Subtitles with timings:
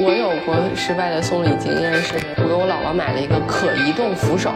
[0.00, 4.52] 我有过失败的送礼经验，是我给我姥姥买了一个可移动扶手。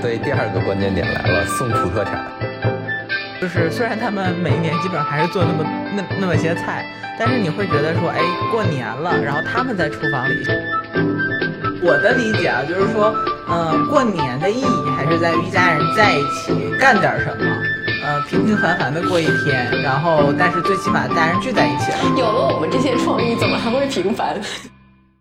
[0.00, 2.24] 所以第二个关键点来了，送土特产。
[3.40, 5.64] 就是虽然他们每一年基本上还是做那么
[5.94, 6.84] 那那么些菜，
[7.18, 8.18] 但是你会觉得说，哎，
[8.50, 10.34] 过年了，然后他们在厨房里。
[11.80, 13.14] 我的理解啊，就是说，
[13.48, 17.44] 嗯，过年的意义还是在于一家人在一起干点什么，
[18.18, 21.98] 呃，平平凡凡的过一天，然后但是最起码大家人聚在一起了。
[22.16, 24.40] 有了我们这些创意，怎么还会平凡？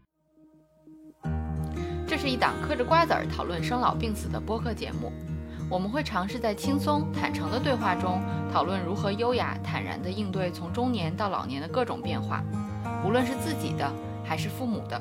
[2.08, 5.12] 这是一档嗑着瓜子儿讨论生老病死的播客节目，
[5.70, 8.20] 我们会尝试在轻松坦诚的对话中，
[8.52, 12.44] 讨论如何优雅坦然地应对从中年到老年的各种变化，
[13.06, 13.88] 无论是自己的
[14.24, 15.00] 还是父母的。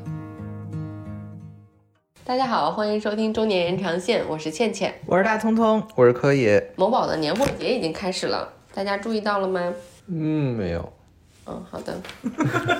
[2.27, 6.61] 大家好，欢迎收听中年人长线，我是倩倩，我是大聪聪，我是柯以。
[6.75, 9.73] 某宝的年货节已经开始了，大家注意到了吗？
[10.09, 10.93] 嗯，没有。
[11.47, 11.95] 嗯，好的。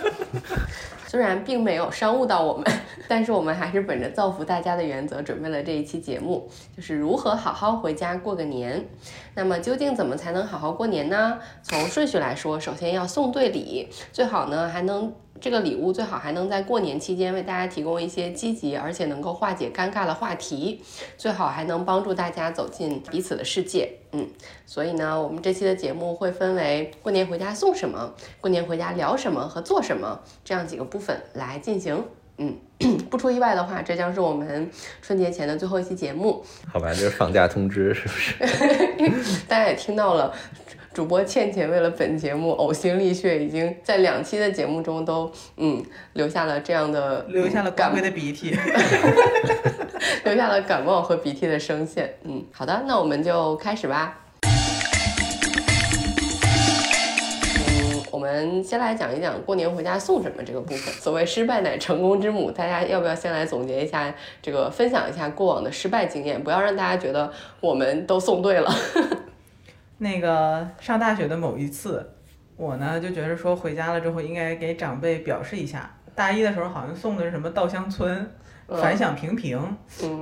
[1.07, 2.67] 虽然并没有商务到我们，
[3.07, 8.85] 但是我们还是本着造福大家的原则，准备了这一期节目，就是如何好好回家过个年。
[9.37, 11.39] 那么究竟怎么才能好好过年呢？
[11.63, 15.15] 从顺序来说，首先要送对礼，最好呢还能。
[15.41, 20.83] 这个礼物最好还能在过年期间为大家提供一些积极而且能够化解尴尬的话题，
[21.17, 23.91] 最好还能帮助大家走进彼此的世界。
[24.13, 24.27] 嗯，
[24.65, 32.03] 所以呢，我们这期的节目会分为过年回家送什么、过年回家聊什么和做什么这样几个部分来进行。
[32.39, 32.55] 嗯，
[33.09, 34.71] 不出意外的话，这将是我们
[35.01, 36.45] 春节前的最后一期节目。
[36.71, 38.35] 好吧，就是放假通知，是不是？
[39.49, 40.35] 大家也听到了。
[40.97, 48.57] 主播倩倩为了本节目呕心沥血，已经在两期的节目中都嗯留下了这样的留下了感冒的鼻涕，
[50.25, 52.15] 留下了感冒和鼻涕的声线。
[52.25, 54.19] 嗯，好的，那我们就开始吧。
[57.69, 60.95] 嗯，我们先来讲一讲过年回家送什么这个部分。
[60.95, 68.75] 所谓失败乃成功之母，大家要不要先来总结一下这个，分享一下过往的失败经验，不要让大家觉得我们都送对了。
[69.99, 72.15] 那个上大学的某一次，
[72.57, 75.91] 我呢就觉得说回家了之后应该给长辈表示一下。
[76.15, 78.31] 大一的时候好像送的是什么稻香村，
[78.69, 79.59] 反响平平。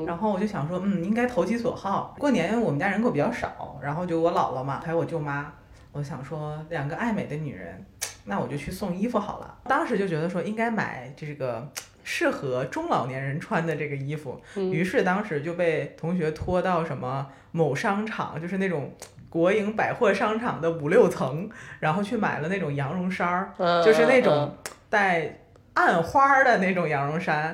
[0.06, 2.14] 然后我就想说，嗯，应该投其所好。
[2.18, 5.52] 过年我们家人口比较少，然后就我姥姥嘛，还有我舅妈。
[5.92, 7.84] 我想说两个爱美的女人，
[8.24, 9.58] 那我就去送衣服好了。
[9.64, 11.70] 当时就觉得说应该买这个
[12.02, 14.40] 适合中老年人穿的这个衣服。
[14.56, 18.92] 于是当时就被同学拖到什么某商场，就是那种。
[19.34, 21.50] 国营百货商场的五六层，
[21.80, 23.50] 然后去买了那种羊绒衫儿，
[23.84, 24.56] 就是那种
[24.88, 25.40] 带
[25.72, 27.52] 暗花的那种羊绒衫，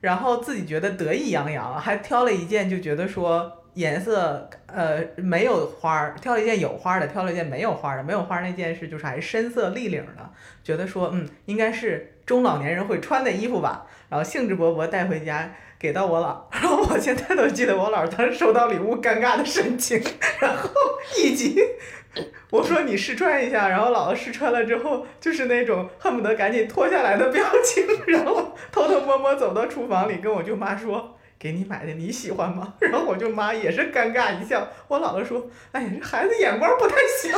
[0.00, 10.30] 然后自己觉得得意洋洋，还挑了一件就觉得说颜色呃没有花儿，挑了一件有花的，挑了一件没有花的，没有花那件是就是还是深色立领的，
[10.62, 15.50] 觉得说嗯应该是中老年人会穿的衣服吧，然后兴致勃勃带回家。
[15.78, 20.02] 给到我姥， 然后我现在都记得我姥当时收到礼物尴尬的神情，
[20.40, 20.70] 然后
[21.18, 21.62] 以及
[22.50, 32.72] 我说你试穿一下，然后姥姥试穿了之后就是那种恨不得赶紧脱下来的表情，然后偷偷摸摸走到厨房里跟我舅妈说给你买的你喜欢吗？
[32.80, 37.32] 然后我舅妈也是尴尬一笑，我姥姥说哎呀这孩子眼光不太行，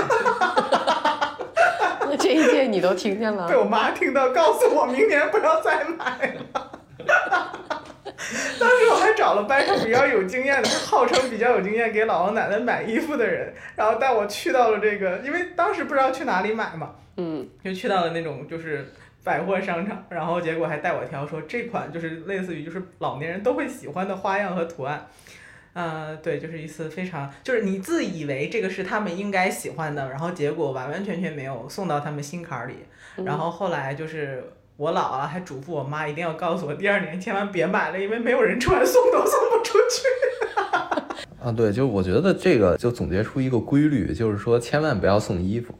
[2.08, 3.48] 那这一件你都听见了？
[3.48, 6.72] 被我妈听到，告诉我明年不要再买了。
[8.58, 18.86] 当时我还找了班上比较有经验的，号称比较有经验给姥姥奶奶买衣服的人，然后带我去到了这个，因为当时不知道去哪里买嘛，嗯，就去到了那种就是
[19.22, 25.06] 百货商场，然后结果还带我挑，说这款就是类似于就是老年人都会喜欢的花样和图案，
[25.74, 32.86] 呃，对，就是一次非常就是你自以为这个是他们应该喜欢的，然后结果完完全全没有送到他们心坎里，
[33.24, 34.52] 然后后来就是。
[34.78, 40.06] 我姥啊，还嘱咐我妈一定要告诉我，第二年千万别买了，因为没有人穿，送都送不出去。
[41.42, 45.74] 啊，对，就我觉得这个就总结出一个规律，就是说千万不要送衣服。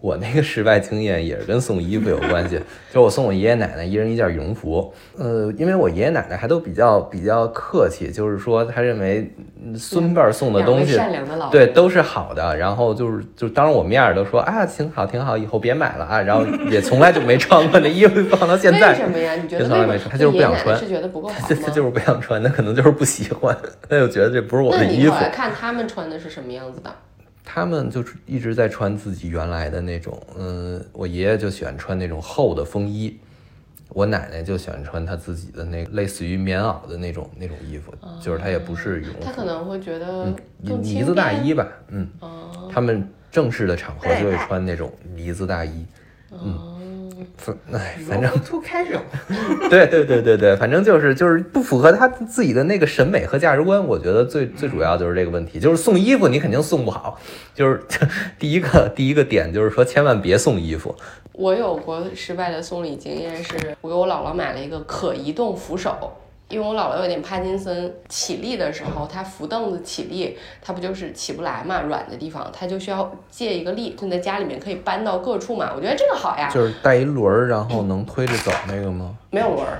[0.00, 2.60] 我那个失败经验也是跟送衣服有关系，
[2.94, 9.28] 就我送我爷爷奶奶一人一件羽绒服，呃，因为我爷爷奶奶还都比较比较客气，就是说他认为
[9.76, 10.96] 孙辈送的东西
[11.50, 19.34] 对都是好的，然后就是就当着我面都说啊挺好挺好，以后别买了啊，然后也从来就没穿过那衣服放到现在，为什么呀？
[19.34, 23.56] 你觉得从来没穿，他 就是不想穿，是觉得不够好他 就是不想穿，那可能就是不喜欢，
[23.88, 25.14] 他就觉得这不是我的衣服。
[25.32, 26.90] 看他们穿的是什么样子的？
[27.50, 33.18] 他们就是一直在穿自己原来的那种，嗯，我爷爷就喜欢穿那种厚的风衣，
[33.88, 37.90] 我奶奶就喜欢穿她自己的那类似于棉袄的那种那种衣服，
[38.20, 40.26] 就是她也不是羽绒服，她可能会觉得
[40.60, 42.06] 呢子大衣吧，嗯，
[42.70, 45.86] 他们正式的场合就会穿那种呢子大衣，
[46.30, 46.77] 嗯，反
[47.72, 49.00] 哎，反正 too casual。
[49.70, 53.82] 对对对对对，反正就是就是不符合他自己的那个审美和价值观。
[53.84, 57.18] 我觉得最最主要就是这个问题，就是送衣服你肯定送不好，
[57.54, 57.82] 就是
[58.38, 60.94] 第一个第一个点就是说千万别送衣服。
[61.32, 66.12] 我有过失败的送礼经验，是我给我姥姥买了一个可移动扶手。
[66.48, 75.70] 因为我姥姥有点帕金森，起立的时候，她扶凳子起立，她不就是起不来嘛，软的地方，她就需要借一个力，就在家里面可以搬到各处嘛。
[75.76, 79.14] 我觉得这个好呀，就是带一轮儿，然后能推着走那个吗？
[79.30, 79.78] 没有轮儿。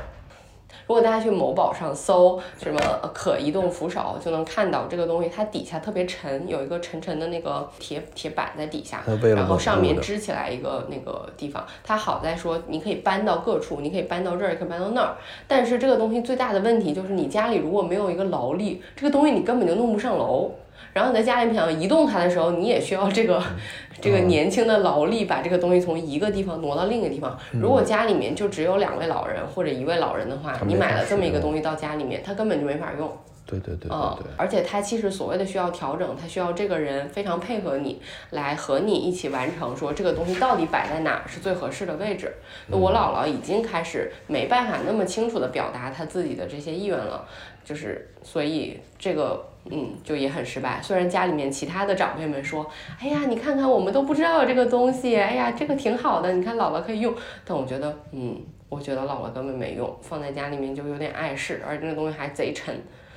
[0.88, 2.81] 如果大家去某宝上搜什么
[3.12, 9.02] 可移动扶手，就能看到这个东西，它底下特别沉，有一个沉沉的那个铁铁板在底下，
[9.37, 11.62] 然后上面支起来一个那个地方。
[11.85, 15.14] 它好在说你可以搬到各处，你可以搬到这儿，也可以搬到那儿。
[15.46, 20.50] 但是这个东西最大的问题就是你家里如果没有一个劳力，这个东西你根本就弄不上楼。
[20.93, 23.43] 然后你在家里想移动它的时候，你也需要这个
[24.00, 27.38] 这个年轻的劳力把这个东西从一个地方挪到另一个地方。
[27.52, 33.11] 如果家里面就只有两位老人或者一位老人的话，你买了这么一个东西到家里面，它根本就没法用。
[33.50, 37.99] 对对对，嗯，而且它其实所谓的需要调整，它需要这个人非常配合你，
[38.29, 42.31] 来和你一起完成，说这个东西到底摆在哪是最合适的位置。
[42.67, 47.26] 那我姥姥已经开始没办法那么清楚的表达她自己的这些意愿了，
[47.64, 50.81] 就是所以这个嗯就也很失败。
[50.83, 52.69] 虽然家里面其他的长辈们说，
[53.01, 57.15] 哎呀，你看看我们都不知道这个东西，哎呀，这个挺好的，你看姥姥可以用，
[57.45, 62.75] 但我觉得嗯，我觉得姥姥根本没用，放在家里面就有点碍事，而且那个东西还贼沉。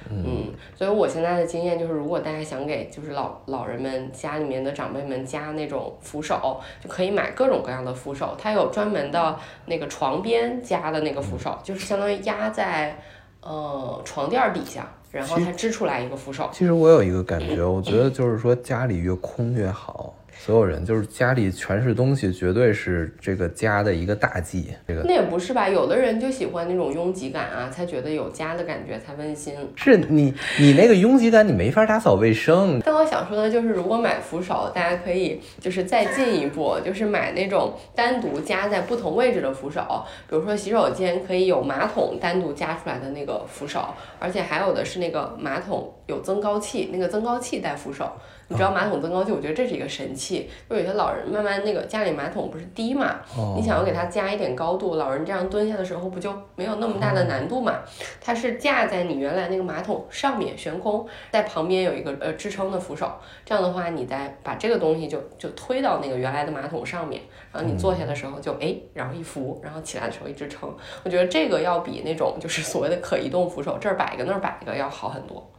[0.10, 8.36] 嗯，所以我现在的经验就是，如果大家想给就是老老人们家里面的长辈们加那种扶手，就可以买各种各样的扶手。
[8.36, 12.98] 它有专门的那个床边加的那个扶手，就是相当于压在
[13.42, 16.50] 呃床垫底下，然后它支出来一个扶手。
[16.54, 20.14] 其实我有一个感觉，我觉得就是说家里越空越好。
[20.44, 24.74] 所有人就是家里全是东西，绝对是这个家的一个大忌。
[24.88, 25.70] 这个那也不是吧？
[25.70, 29.54] 有的人就喜欢那种拥挤感啊，才觉得有家的感觉才温馨。
[29.76, 32.82] 是你，你那个拥挤感，你没法打扫卫生。
[32.84, 40.04] 但我想说的就是，如果买扶手，大家可以就是再进一步，就是买那种单独加在不同位置的扶手。
[40.28, 43.86] 比如说洗手间可以有马桶单独加出来的那个扶手，
[44.18, 48.12] 而且还有的是那个马桶有增高器，那个增高器带扶手。
[48.52, 50.50] 你知道马桶增高器，我觉得这是一个神器。
[50.70, 53.22] 就有些老人慢慢那个家里马桶不是低嘛，
[53.56, 57.80] 你想要给它加一点高度，老人这样蹲下的时候不就没有那么大的难度嘛？
[58.20, 63.10] 它是架在你原来那个马桶上面悬空，在旁边有一个呃支撑的扶手，
[63.46, 67.22] 这样的话你再把这个东西就就推到那个原来的马桶上面，
[67.54, 70.70] 然后你坐下的时候就哎，然后一扶，然后起来的时候一支撑。
[71.06, 75.50] 我觉得这个要比那种就是所谓的可移动扶手这儿摆一个那儿摆一个要好很多。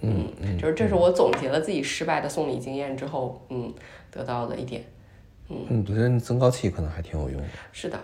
[0.00, 3.72] 嗯嗯，就是这是我总结了自己失败的送礼经验之后，嗯，
[4.10, 4.84] 得到的一点。
[5.48, 7.46] 嗯，我觉得增高器可能还挺有用的。
[7.72, 7.98] 是的，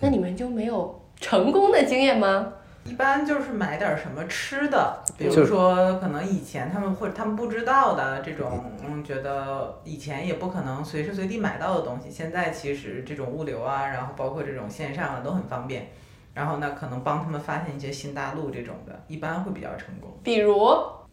[0.00, 2.52] 那你们就没有成功的经验吗？
[2.84, 15.88] 一般就是买点什么吃的，比如说可能以前他们会他们不知道的这种，嗯，觉得以前也不可能随时随地买到的东西，现在其实这种物流啊，然后包括这种线上的都很方便。
[16.34, 20.10] 然后呢，可能帮他们发现一些新大陆这种的，一般会比较成功。
[20.22, 20.52] 比如。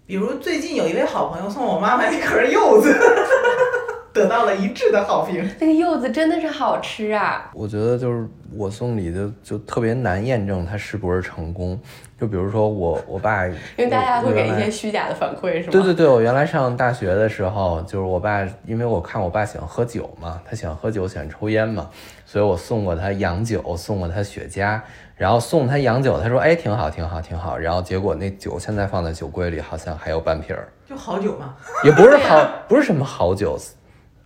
[0.05, 2.93] 比如最近有一位好朋友送我妈买一盒柚子，
[4.13, 5.49] 得到了一致的好评。
[5.59, 7.49] 那个柚子真的是好吃啊！
[7.53, 11.79] 我觉得就是我送礼就就特别难验证它是不是成功。
[12.19, 15.71] 就比如说我我爸，因为大家会给一些虚假的反馈，是吗？
[15.71, 21.89] 对对对，我原来上大学的时候，就是我爸，因为我看我爸喜欢喝酒嘛，他喜欢喝酒，喜欢抽烟嘛，
[22.23, 24.79] 所以我送过他洋酒，送过他雪茄。
[25.15, 30.67] 然后送他洋酒，他说：“哎，挺好，挺好，挺好。”然后结果那酒现在放在酒柜里，好像还有半瓶儿。
[30.89, 31.53] 就好酒吗？
[31.83, 33.55] 也不是好，不是什么好酒，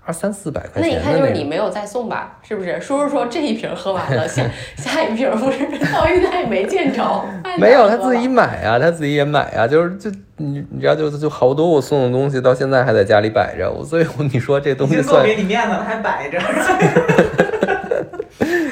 [0.05, 0.81] 二三四百块钱。
[0.81, 2.37] 那你看，就是你没有再送吧？
[2.43, 2.79] 是不是？
[2.79, 4.43] 叔叔说这一瓶喝完了，下
[4.77, 7.25] 下一瓶不是到现在也没见着。
[7.57, 16.39] 没有，他自己买啊，他自己也买啊，就是就你你知道，就就好多我送的东西到现在还在家里摆着，我所以你说这东西算给你面子了，还摆着。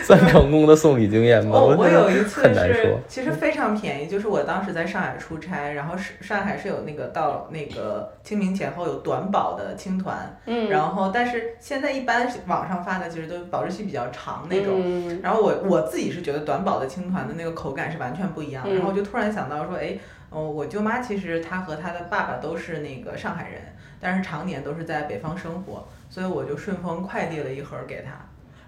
[0.05, 1.57] 算成功的送礼经验吗？
[1.77, 2.41] 我有一次
[2.74, 19.98] 是，其实非常便宜，就是我当时在上海出差，然后是上海是有那个到那个清明前后有短保的青团，嗯，然后但是现在一般网上发的其实都保质期比较长那种，然后我我自己是觉得短保的青团的那个口感是完全不一样，然后我就突然想到说，哎，
[20.29, 23.62] 哦，我舅妈其实她和她的爸爸都是那个上海人，
[24.00, 28.12] 但是常年都是在北方生活，所以我就顺丰快递了一盒给她。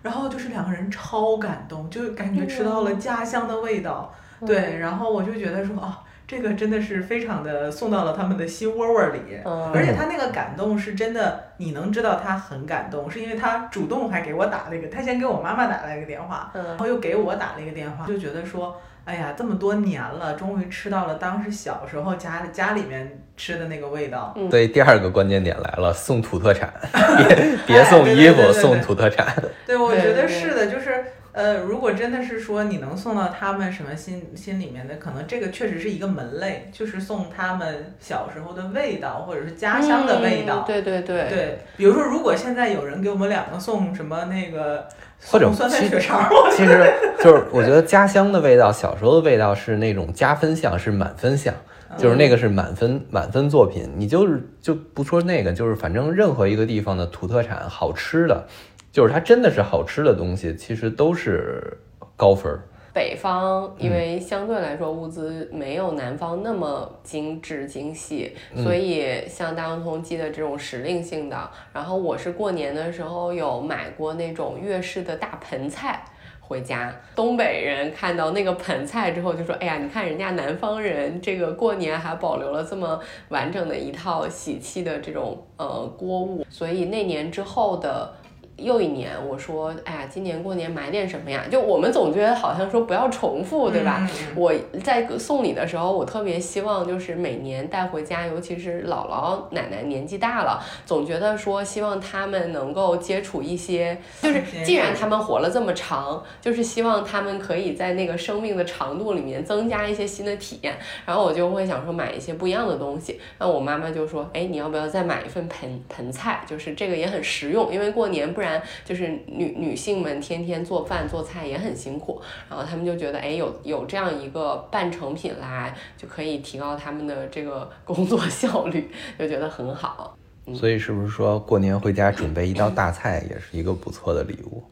[0.06, 4.14] 然后就是两个人超感动，就感觉吃到了家乡的味道，
[4.46, 24.36] 对，然后我就觉得说啊，这个真的是非常的送到了他们的心窝窝里，嗯而且他那个感动是真的，你能知道他很感动，是因为他主动还给我打了一个，他先给我妈妈打了一个电话，然嗯后又给我打了一个电话，就觉得说，哎呀，这么多年了，终于吃到了当时小时候家家里面吃的那个味道。
[24.50, 26.74] 所以第二个关键点来了，送土特产，
[27.28, 29.28] 别别送衣服，哎对对对对对送土特产。
[29.68, 30.95] 对，我觉得是的，就是
[31.36, 40.64] 呃，如果真的是说你能送到他们什么心心里面的，可能这个确实是一个门类，就是送他们小时候的味道，或者是家乡的味道。
[40.66, 44.88] 嗯对对对，对，比如说，如果现在有人给我们两个送什么那个
[45.26, 51.54] 或者酸菜其血肠，我 其实就是我觉得家乡的味道，小时候的味道是那种加分项，是满分项，
[51.98, 53.92] 就是那个是满分满分作品。
[53.98, 58.48] 你就是就不说那个，就是反正任何一个地方的土特产好吃的，
[58.96, 61.78] 就是它真的是好吃的东西，其实都是
[62.16, 62.62] 高分儿。
[62.94, 71.38] 北方因嗯为相对来说物资没有南方那么精致精细，嗯所以像大洋葱记的这种时令性的，
[71.74, 76.02] 然后我是过年的时候有买过那种粤式的大盆菜。
[76.40, 83.00] 回家，东北人看到那个盆菜之后就说：“哎呀，你看人家南方人这个过年还保留了这么
[83.30, 88.14] 完整的一套喜气的这种呃锅物。”所以那年之后的
[88.58, 91.44] 又一年，我说，哎呀，今年过年买点什么呀？
[91.52, 94.10] 就我们总觉得好像说不要重复，对吧？
[94.36, 110.74] 我在送礼的时候，我特别希望就是每年带回家，尤其是姥姥奶奶年纪大了，总觉得说希望他们能够接触一些，就是既然他们活了这么长，就是希望他们可以在那个生命的长度里面增加一些新的体验。
[111.06, 113.20] 然后我就会想说买一些不一样的东西。
[113.38, 116.42] 那我妈妈就说，哎，你要不要再买一份盆盆菜？
[116.48, 118.45] 就是这个也很实用，因为过年不然
[118.84, 122.22] 就是女女性们天天做饭做菜也很辛苦。
[122.50, 130.18] 然后她们就觉得，哎，有有这样一个半成品来，就可以提高他们的这个工作效率，就觉得很好。
[130.54, 134.64] 所以是不是说过年回家准备一道大菜也是一个不错的礼物？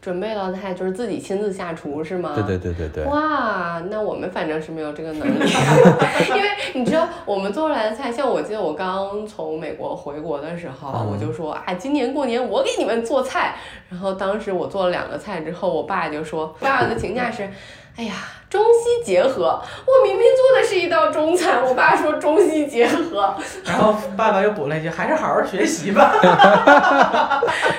[0.00, 2.32] 准备了菜就是自己亲自下厨是吗？
[2.34, 3.04] 对对对对对。
[3.04, 5.44] 哇，那我们反正是没有这个能力，
[6.34, 13.54] 因为你知道我们做出来的菜，像我记得我刚从美国回国的时候，嗯我就说啊，今年过年我给你们做菜。
[13.88, 17.48] 然后当时我做了两个菜之后，我爸就说，爸爸的评价是，
[17.94, 18.14] 哎呀，
[18.52, 19.58] 中西结合。
[19.86, 26.12] 我明明做的是一道中餐，我爸说中西结合，然后爸爸又补了一句，还是好好学习吧。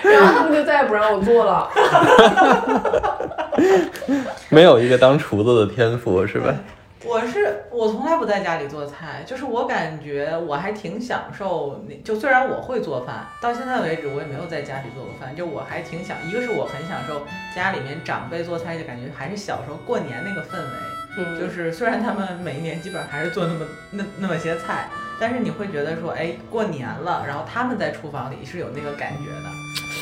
[0.02, 1.70] 然后他们就再也不让我做了。
[4.50, 6.52] 没有一个当厨子的天赋是吧？
[7.06, 24.88] 我是我从来不在家里做菜，就是我感觉我还挺享受那，就虽然我会做饭，到现在为止我也没有在家里做过饭，就我还挺享，一个是我很享受家里面长辈做菜，就感觉还是小时候过年那个氛围，嗯，就是虽然他们每一年基本上还是做那么那那么些菜，
[25.20, 29.50] 但是你会觉得说，哎，过年了，然后他们在厨房里是有那个感觉的，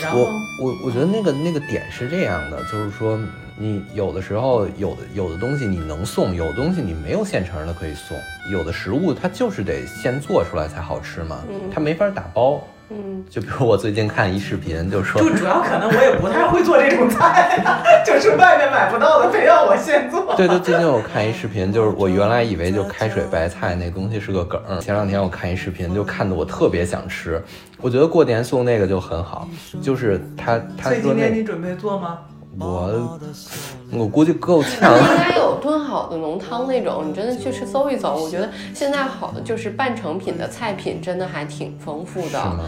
[0.04, 0.28] 然后我
[0.60, 3.20] 我我觉得那个那个点是这样的，就是说
[3.58, 8.18] 你有的时候有的有的东西你能送，有的东西你没有现成的可以送，
[8.52, 12.62] 有的食物它就是得现做出来才好吃嘛，嗯它没法打包。
[12.94, 20.36] 嗯，就比如我最近看一视频，就说就主要可能我也不太会做这种菜，就是外面买不到的，非要我现做。
[20.36, 27.42] 对对，最近我看一视频，就是我原来以为就开水白菜那东西是个梗儿，前两天我看一视频，就看得我特别想吃。
[27.80, 29.48] 我觉得过年送那个就很好，
[29.82, 32.20] 就是他他所以今天你准备做吗？
[32.60, 33.20] 我
[33.92, 35.04] 我估计够呛应。
[35.18, 42.40] 该有炖好的浓汤那种，你真的去搜一搜，我觉得现在好就是半成品的菜品真的还挺丰富的。
[42.40, 42.66] 是吗？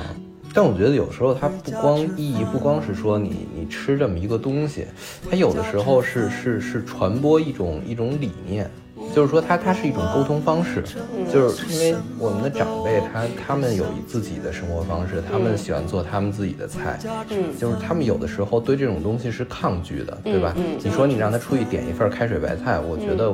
[0.56, 4.86] 但我觉得有时候它不光意义不光是说你你吃这么一个东西，
[5.28, 8.70] 它有的时候是是是传播一种一种理念，
[9.14, 10.84] 就是说它它是一种沟通方式，
[11.32, 20.54] 就是因为我们的长辈他他们有自己的生活方式，他们喜欢做他们自己的菜，嗯就是他们有的时候对这种东西是抗拒的，对吧？
[20.84, 23.32] 你说你让他出去点一份开水白菜，我觉得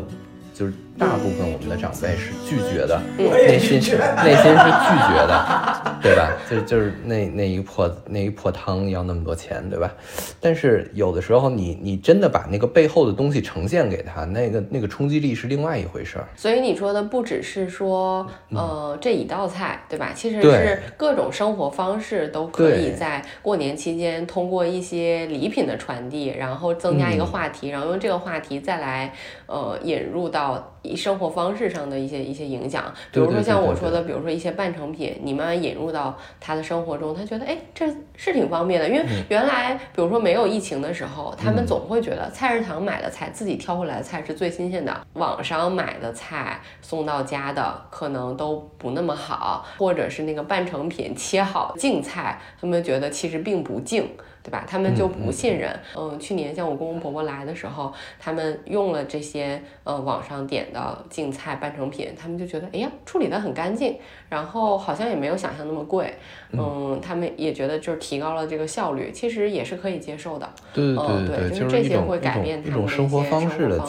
[0.53, 6.31] 就是大部分我们的长辈是拒绝的，内心是内心是拒绝的，对吧？
[6.49, 9.93] 就就是那那一破那一破汤要那么多钱，对吧？
[10.39, 16.27] 但是有的时候你你真的把那个背后的东西呈现给他，那个那个冲击力是另外一回事儿。
[16.35, 20.11] 所以你说的不只是说，呃，这一道菜，对吧？
[20.15, 29.13] 其实是各种生活方式都可以在过年期间通过一些礼品的传递，然后增加一个嗯话题，然后用这个话题再来，
[29.47, 32.93] 呃，引入到一生活方式上的一些一些影响。
[33.11, 38.87] 比如说像我说的，比如说一些半成品，你慢慢引入入到他的生活中，他觉得哎，这是挺方便的。
[38.87, 54.09] 因为嗯原来比如说没有疫情的时候，他们总会觉得菜市场买的菜，自己挑回来的菜是最新鲜的，网上买的菜送到家的可能都不那么好，或者是那个半成品切好净菜，他们觉得其实并不净。
[54.41, 54.65] 对吧？
[54.67, 55.69] 他们就不信任。
[55.95, 63.97] 嗯，去年像我公公婆婆来的时候，他们用了这些呃网上点的净菜半成品，他们就觉得哎呀处理的很干净，
[64.29, 66.13] 然后好像也没有想象那么贵。
[66.51, 70.49] 嗯，他们也觉得就是提高了这个效率，其实也是可以接受的。
[70.73, 73.79] 对对嗯对对就是这些会改变种一种他们的一生活方式的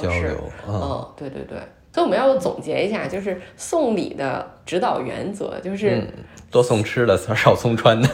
[1.17, 1.59] 对对对。
[1.93, 6.07] 所以我们要总结一下，就是送礼的指导原则，就是、嗯，
[6.49, 8.09] 多送吃的，少送穿的。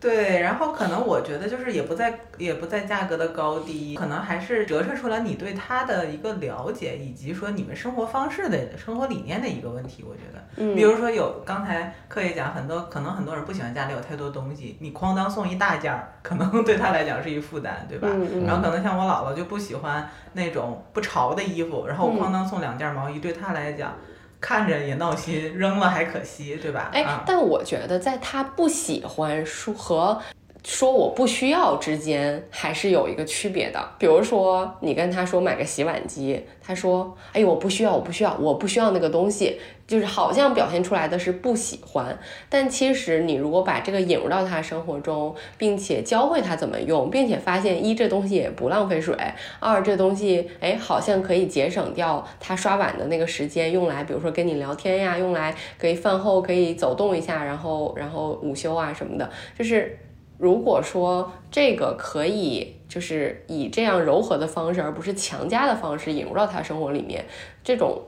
[0.00, 10.02] 对，然后可能我觉得就是也不在也不在价格的高低，可能还是折射出来你对他的一个了解，以及说你们生活方式的生活理念的一个问题。
[10.08, 18.08] 我觉得，嗯比如说有刚才课也讲，很多可能很多人不喜欢家里有太多东西，你哐当送一大件儿，可能 对他来讲是一负担，对吧？
[18.10, 23.92] 嗯嗯然后可能像我姥姥就不喜欢那种不潮的衣服，然后我哐当送两件毛衣，对她来讲。
[24.40, 26.90] 看着也闹心，扔了还可惜，对吧？
[26.92, 30.20] 哎啊，，但我觉得在他不喜欢书和
[30.64, 33.80] 说我不需要之间，还是有一个区别的。
[33.98, 42.16] 比如说，你跟他说买个洗碗机，他说：“哎，我不需要，我不需要，我不需要那个东西。”就是好像表现出来的是不喜欢，
[42.48, 49.16] 但其实你如果把这个引入到他生活中，并且教会他怎么用，并且发现一这东西也不浪费水，
[49.58, 59.98] 二这东西哎好像可以节省掉他刷碗的那个时间，用来比如说跟你聊天呀，用来可以饭后可以走动一下，然后然后午休啊什么的，就是
[60.40, 62.76] 如果说这个可以。
[62.90, 67.24] 就是以这样柔和的方式，而不是强加的方式引入到他生活里面，
[67.62, 68.02] 这种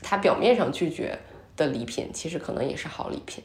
[0.00, 1.18] 他表面上拒绝
[1.56, 3.42] 的礼品，其实可能也是好礼品。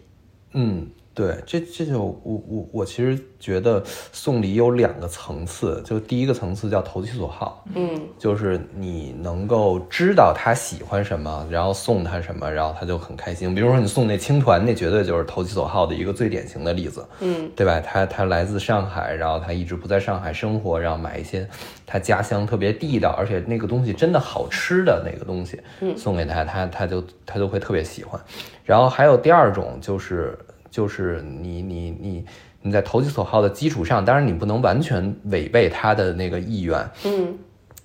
[0.51, 3.81] 嗯，对，这这就我我我其实觉得
[4.11, 13.55] 送礼有两个层次，就第一个层次叫投其所好，嗯就是你能够知道他喜欢什么，然后送他什么，然后他就很开心。
[13.55, 17.79] 比如说你送那青团，那绝对就是投其所好的一个最典型的例子，嗯对吧？
[17.79, 21.47] 他他来自上海，然后他一直不在上海生活，然后买一些
[21.85, 28.19] 他家乡特别地道，而且那个东西真的好吃的那个东西，嗯送给他，他他就他就会特别喜欢。
[28.65, 30.37] 然后还有第二种就是
[30.75, 32.25] 就是你你你
[32.61, 37.33] 你在投其所好的基础上，当然你不能完全违背他的那个意愿，嗯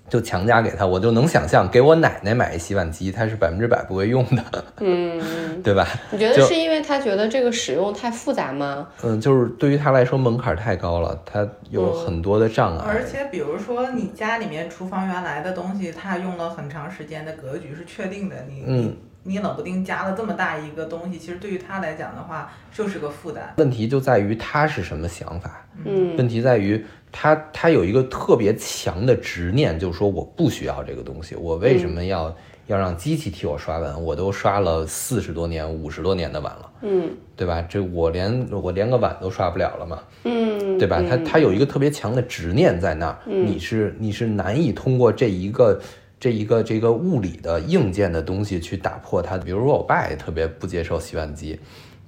[0.09, 5.23] 就强加给他，我就能想象给我奶奶买一洗碗机，她是百分之百不会用的，嗯，
[5.63, 5.87] 对吧？
[6.11, 8.89] 你觉得是因为他觉得这个使用太复杂吗？
[9.05, 12.85] 嗯，就是对于他来说门槛太高了，他有嗯很多的障碍。
[12.89, 23.53] 而且比如说你家里面厨房原来的东西，它用了很长时间的格局是确定的，你嗯你你冷不丁加了这么大一个东西，其实对于他来讲的话就是个负担。
[23.59, 32.35] 问题就在于他是什么想法，嗯问题在于他他有一个特别强的执念，就是说我不需要这个东西，我为什么要、
[32.67, 34.03] 要让机器替我刷碗？
[34.03, 37.63] 我都刷了四十多年、五十多年的碗了，嗯对吧？
[37.69, 41.03] 这我连我连个碗都刷不了了嘛，嗯，对吧？
[41.09, 45.79] 他嗯他有一个特别强的执念在那儿，你是你是难以通过这一个。
[46.21, 51.59] 这一个这个物理的硬件的东西去打破它，比如说我爸也特别不接受洗碗机，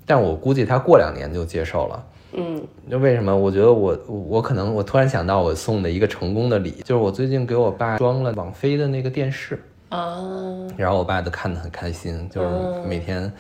[0.05, 2.07] 但我估计他过两年就接受了。
[2.35, 3.35] 嗯那为什么？
[3.37, 10.19] 我觉得我我可能我突然想到我送的一个成功的礼，就是我最近给我爸装了网飞的那个电视，啊，
[10.77, 13.31] 然后我爸都看得很开心，就是嗯每天、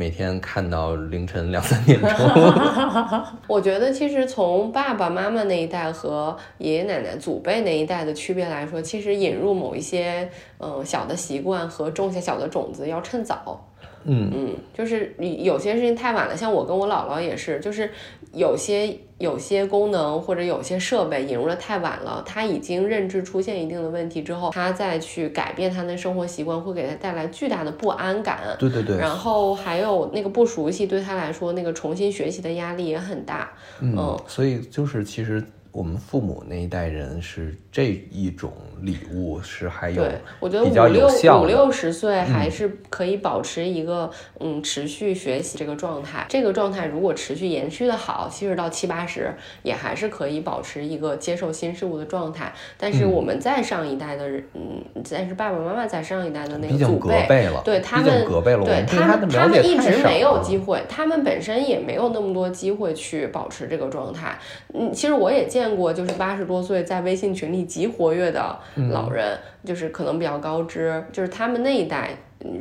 [0.00, 2.08] 每天看到凌晨两三点钟。
[3.46, 13.62] 我觉得其实从爸爸妈妈那一代和爷爷奶奶祖辈那一代的区别来说，其实引入某一些嗯、呃小的习惯和种下小的种子要趁早。
[14.04, 17.90] 嗯嗯，就是你有些事情太晚了，像我跟我姥姥也是，就是
[18.32, 28.40] 有些有些功能或者有些设备引入的太晚了，他已经认知出现一定的问题之后，他再去改变他的生活习惯，会给他带来巨大的不安感。
[28.58, 33.52] 对对对，然后还有那个不熟悉，对他来说，那个重新学习的压力也很大。
[33.80, 38.52] 嗯，所以就是其实我们父母那一代人是这一种
[38.82, 41.08] 礼物是还有对，我觉得五六
[41.40, 46.26] 五六十岁还是可以保持一个嗯持续学习这个状态。
[46.28, 52.52] 这个状态如果持续延续的好，其实到七八十也还是可以保持一个接受新事物的状态。
[52.78, 57.26] 但是嗯我们再上一代的人，嗯，但是爸爸妈妈在上一代的那个祖辈，
[57.64, 64.38] 对他们，隔辈了，对他他们，他们一直没有机会，他们本身也没有那么多机会去保持这个状态。
[64.72, 72.10] 嗯，其实我也见过，就是八十多岁在微信群里极活跃的嗯老人，就是可能比较高知，就是他们那一代。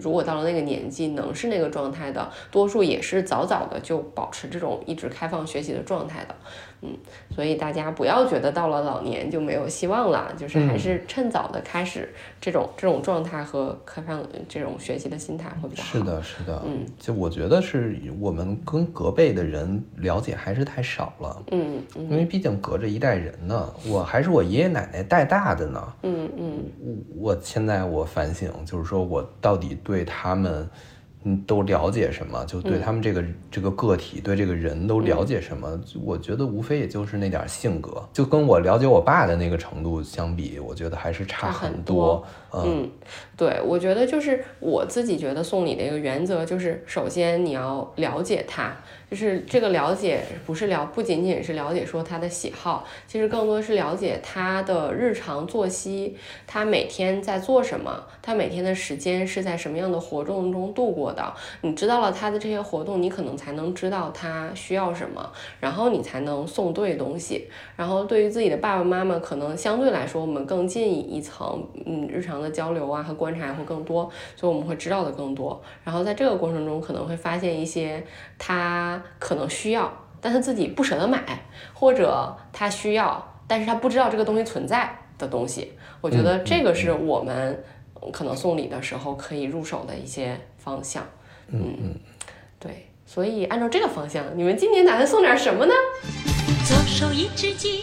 [0.02, 6.36] 如果到了那个年纪能是那个状态的，多数也是早早的就保持这种一直开放学习的状态的。
[6.82, 6.96] 嗯，
[7.34, 12.10] 所以大家不要觉得到了老年就没有希望了，就是还是趁早的开始
[12.42, 15.92] 这种这种状态和开放这种学习的心态会比较好。
[15.92, 22.10] 是，的，是的，嗯，就我觉得是我们跟隔辈的人了解还是太少了，嗯嗯。
[22.10, 26.63] 因为毕竟隔着一代人呢，我还是我爷爷奶奶带大的呢，嗯嗯。
[27.15, 30.68] 我我现在我反省，就是说我到底对他们，
[31.24, 32.46] 嗯，都了解什么？
[32.46, 35.80] 就对他们这个、这个个体，对这个人都了解什么？
[36.02, 42.92] 我觉得无非也就是那点儿性格，就跟我了解我爸的那个程度相比，我觉得还是差差很很多嗯，嗯，
[43.36, 48.74] 对，我觉得就是我自己觉得送礼的一个原则就是，首先你要了解他，
[49.10, 61.34] 就是这个了解不是了，不仅仅是了解说他的喜好，其实更多是了解他的日常作息，他每天在做什么，他每天的时间是在什么样的活动中度过的。
[61.62, 65.28] 你知道了他的这些活动，你可能才能知道他需要什么，
[65.60, 67.50] 然后你才能送对东西。
[67.76, 75.60] 然后对于自己的爸爸妈妈，可能相对来说我们更近一层，嗯，日常的交流啊和观察会更多，所以我们会知道的更多。
[75.84, 78.04] 然后在这个过程中，可能会发现一些
[78.38, 81.24] 他可能需要，但他自己不舍得买，
[81.74, 85.74] 或者他需要，但是他不知道这个东西存在的东西。
[86.02, 87.64] 我觉得这个是我们
[88.12, 91.04] 可能送礼的时候可以入手的一些方向。
[91.48, 91.96] 嗯嗯，
[92.60, 92.86] 对。
[93.06, 95.74] 所以按照这个方向，你们今年打算送点什么呢？
[96.68, 97.80] 左手一只鸡，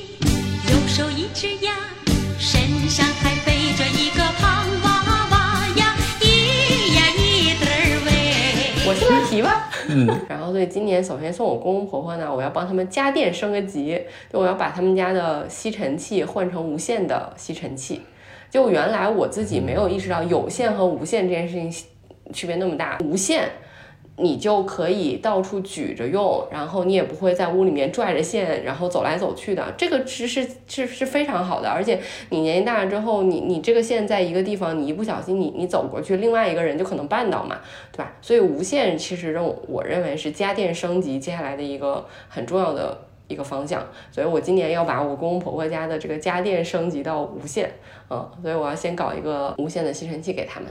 [0.68, 1.74] 右手一只鸭，
[2.38, 3.55] 身上还背
[9.42, 9.48] 喂。
[9.48, 10.16] 我先来提吧。
[10.16, 14.00] 嗯， 然后所以，今年首先送我公公婆婆呢，我要帮他们家电升个级，
[14.32, 18.02] 就我要把他们家的吸尘器换成无线的吸尘器。
[18.50, 21.70] 就原来我自己没有意识到有线和无线这件事情
[22.32, 23.50] 区别那么大，无线。
[24.18, 29.74] 你就可以到处举着用，然后你也不会在屋里面拽着线，然后走来走去的。
[29.76, 32.00] 这个其实是是非常好的，而且
[32.30, 37.60] 你年纪大了之后，你你这个线在一个地方，你一不小心你你走过去，另外一个人就可能绊倒嘛，
[37.92, 38.12] 对吧？
[38.22, 42.98] 所以无线其实让我认为是家电升级接下来的一个很重要的
[43.28, 43.86] 一个方向。
[44.10, 47.70] 所以我今年要把我公公婆婆家的这个家电升级到无线，
[48.08, 50.68] 嗯，所以我要先搞一个无线的吸尘器给他们。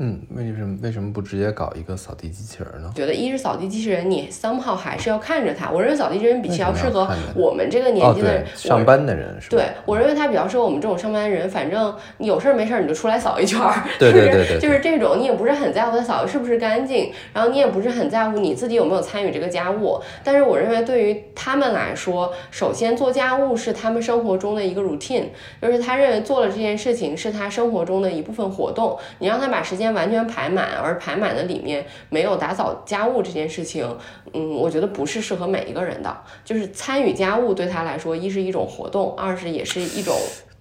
[0.00, 2.90] 嗯，为什么为什么不直接搞一个扫地机器人呢？
[2.94, 5.70] 觉得一是扫地机器人，你 somehow 还是要看着它。
[5.70, 9.56] 我认为扫地机器人比较适合我们这个年哦，纪的人对，，上班的人是吧？
[9.56, 20.00] 对，我认为它比较适合我们这种上班的人，反正你有事儿没事儿你就出来扫一圈儿，对对对就是对就是这种，你也不是很在乎它扫的是不是干净，然后你也不是很在乎你自己有没有参与这个家务。
[20.22, 25.24] 但是我认为对于他们来说，首先做家务是他们生活中的一个 routine，
[25.60, 28.96] 就是他认为做了这件事情是他生活中的一部分活动。
[29.18, 33.84] 你让他把时间完全排满，而排满的里面没有打扫家务这件事情，
[34.32, 36.16] 嗯，我觉得不是适合每一个人的。
[36.44, 40.14] 就是参与家务对他来说，一是一种活动，二是也是一种，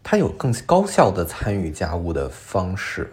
[0.03, 3.11] 他有更高效的参与家务的方式。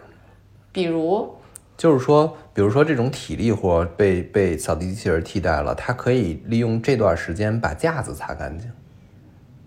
[0.71, 1.33] 比如，
[1.77, 8.69] 就是说，比如说这种体力活被被扫地机器人替代了，他可以利用这段时间把架子擦干净，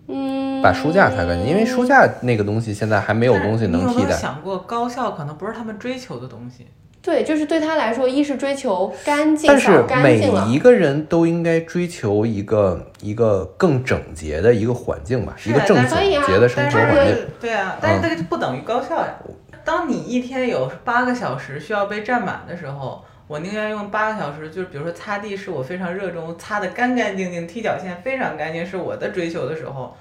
[0.09, 4.11] 嗯，把书架擦干净，因为书架那个东西现在还没有东西能替代。
[4.11, 6.65] 想过，高效可能不是他们追求的东西。
[7.01, 10.19] 对，就是对他来说，一是追求干净，但是干每。
[10.49, 17.15] 一个人都应该追求一个一个更整洁的一个环境吧，一个正整洁的生活环境。
[17.39, 19.15] 对啊，但是这个就不等于高效呀。
[19.63, 29.95] 当你一天有八个小时需要被占满的时候，我宁愿用八个小时，就是比如说擦地是我非常热衷，擦的干干净净，踢脚线非常干净是我的追求的时候，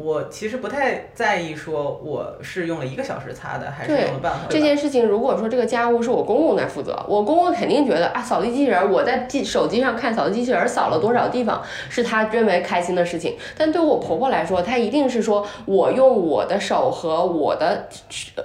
[0.00, 4.56] 我其实不太在意说我是用了一个小时擦的，还是对用了半个小时。
[4.56, 13.36] 这件事情，如果说这个家务是我公公在负责，我公公肯定觉得啊，扫地机器人，我在机手机上看扫地机器人扫了多少地方，是他认为开心的事情。
[13.56, 17.88] 但对我婆婆来说，她一定是说我用我的手和我的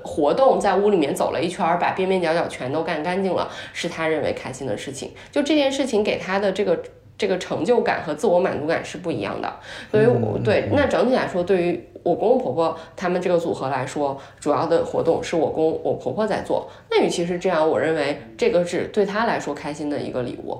[0.01, 5.11] 活动在屋里面走了一圈儿，把边边角角全都干干净了，是她认为开心的事情。
[5.31, 6.81] 就这件事情给她的这个。
[7.17, 9.53] 这个成就感和自我满足感是不一样的，
[9.91, 16.69] 所以我对那整体来说，对于我公公婆婆他们这个组合来说，主要的活动是我公我婆婆在做。
[16.89, 20.59] 那与其是这样，我认为这个是对她来说开心的一个礼物。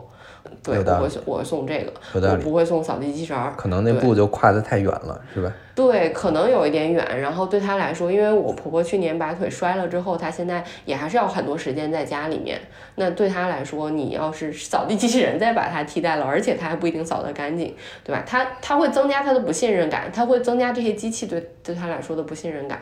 [0.62, 3.54] 对，我会我会送这个，我不会送扫地机器人儿。
[3.58, 5.52] 可能那步就跨得太远了，是吧？
[5.76, 7.20] 对，可能有一点远。
[7.20, 12.60] 然后对她来说，因为我婆婆去年把腿摔了之后，她现在也还是要很多时间在家里面。
[12.96, 18.24] 那对她来说，你要是扫地机器人再把它替代了，而且她还不一定扫得干净，对吧？
[18.26, 22.80] 她她会增加她的不信任感，她会增加这些机器对对她来说的不信任感，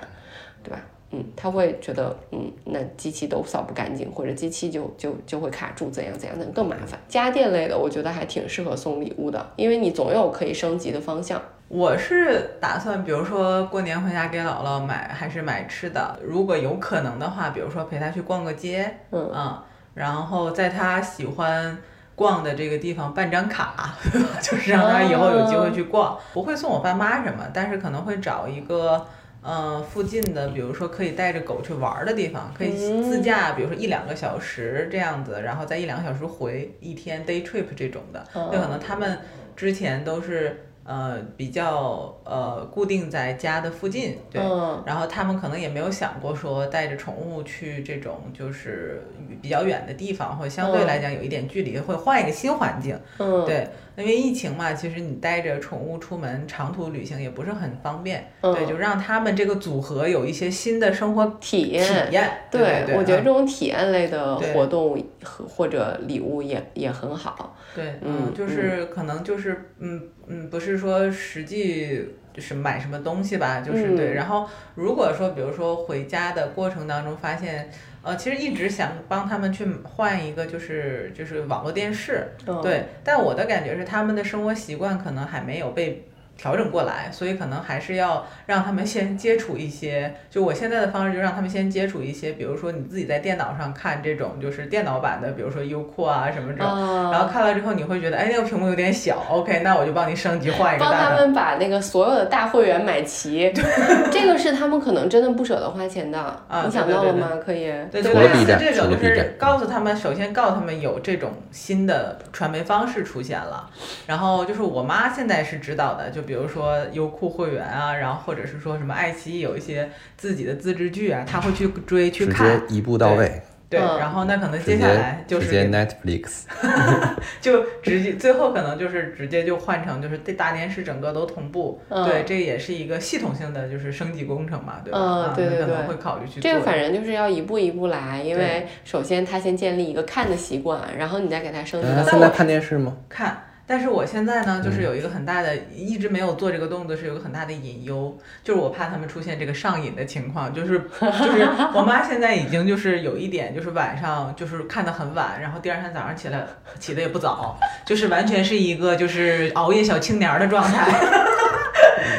[0.63, 0.80] 对吧？
[1.13, 6.97] 嗯，他会觉得，嗯，那机器都扫不干净，或者机器就就就会卡住，怎样怎样，那更麻烦。
[7.10, 11.41] 家电类的，我觉得还挺适合送礼物的，因为你总有可以升级的方向。
[11.67, 16.17] 我是打算，比如说过年回家给姥姥买，还是买吃的。
[16.24, 19.58] 如果有可能的话，比如说陪她去逛个街，嗯
[19.93, 21.78] 然后在她喜欢
[22.15, 23.93] 逛的这个地方办张卡，
[24.41, 26.17] 就是让她以后有机会去逛。
[26.34, 29.06] 不会送我爸妈什么，但是可能会找一个。
[29.43, 38.23] 呃，附近的，比如说可以带着狗去玩儿的地方，可以自驾，比如说一两个小时这样子，然后再一两个小时回一天 day trip 这种的。
[38.34, 39.17] 就可能他们
[39.56, 44.84] 之前都是呃比较呃固定在家的附近，对，嗯。
[44.86, 49.04] 然后他们可能也没有想过说带着宠物去这种就是
[49.41, 52.95] 比较远的地方，或者相对来讲有一点距离，会换一个新环境。
[53.17, 53.67] 嗯，对，
[54.01, 58.31] 因为疫情嘛，其实你带着宠物出门长途旅行也不是很方便。
[58.41, 62.29] 嗯对，就让他们这个组合有一些新的生活体验体验。
[62.49, 67.55] 对对，我觉得嗯这种体验类的活动和或者礼物也也很好。
[67.75, 74.11] 对，嗯就是可能就是嗯嗯，不是说实际就是买什么东西吧，就是对。
[74.11, 77.69] 嗯然后如果说比如说回家的过程当中发现，
[78.03, 82.85] 呃，其实一直想帮他们去换一个就是就是网络电视，嗯，对。
[83.03, 86.07] 但我的感觉是他们的生活习惯可能还没有被。
[86.38, 90.13] 调整过来，所以可能还是要让他们先接触一些。
[90.30, 101.12] 就我现在的方式，就让他们先接触一些，比如说你自己在电脑上看这种就是电脑版的，比如说优酷啊什么这种，啊，然后看了之后，你会觉得，哎，那个屏幕有点小，OK，那我就帮你升级换一个帮他。
[101.12, 103.52] 们把那个所有的大会员买齐，
[104.12, 106.20] 这个是他们可能真的不舍得花钱的。
[106.48, 107.32] 啊你想到了吗？
[107.46, 107.72] 可以。
[107.91, 113.70] 对，除了就类似这种，就是告诉他们，首先告诉他们有这种新的传媒方式出现了，
[114.08, 126.43] 然后就是我妈现在是知道的，就比如说优酷会员啊，然后或者是说什么爱奇艺有一些自己的自制剧啊，他会去追去直接看，一步到位，对，嗯然后那可能接下来就是 Netflix，
[127.39, 134.99] 就直接最后可能就是直接就换成就是这大电视整个都同步，嗯对，这也是一个系统性的就是升级工程嘛，对吧？
[134.99, 142.97] 嗯啊对对对可能会考虑去做这个反正就是要一步一步来，因为首先他先建立一个看的习惯，然后你再给他升级到现在看电视吗？
[143.07, 143.45] 看。
[143.65, 156.45] 但是我现在呢，嗯就是有一个很大的，一直没有做这个动作，是有个很大的隐忧，就是我怕他们出现这个上瘾的情况，就是就是我妈现在已经就是有一点，就是晚上就是看得很晚，然后第二天早上起来
[156.80, 160.89] 起的也不早，就是完全是一个就是熬夜小青年的状态。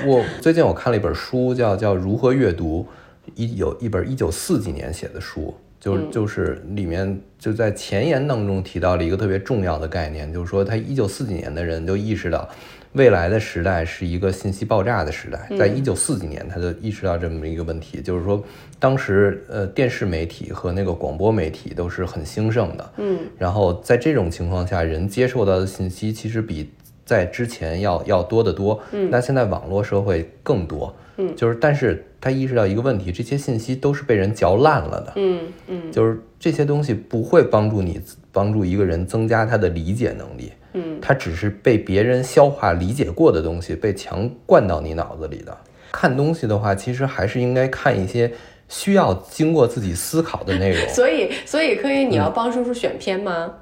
[0.05, 2.89] 我最近我看了一本书，叫叫《如何阅读》，
[3.35, 12.49] 一有一本一九四几年写的书，就嗯就是里面就在前言当中提到了一个特别重要的概念，就是说他一九四几年的人就意识到。
[12.95, 18.45] 未来的时代是一个信息爆炸的时代，在一九四几年，他就意识到这么一个问题，就是说，
[18.79, 26.71] 当时呃电视媒体和那个广播媒体都是很兴盛的，嗯然后在这种情况下，人接受到的信息其实比
[27.07, 28.79] 在之前要要多得多。
[28.93, 30.95] 嗯那现在网络社会更多。
[31.17, 35.13] 嗯就是但是他意识到一个问题，这些信息都是被人嚼烂了的。
[35.17, 45.57] 嗯嗯就是这些东西不会帮助你帮助一个人增加他的理解能力，嗯，他只是被别人消化理解过的东西被强灌到你脑子里的。
[45.93, 48.33] 看东西的话，其实还是应该看一些
[48.69, 50.81] 需要经过自己思考的内容。
[50.89, 53.53] 所以所以可以，你要嗯帮叔叔选片吗？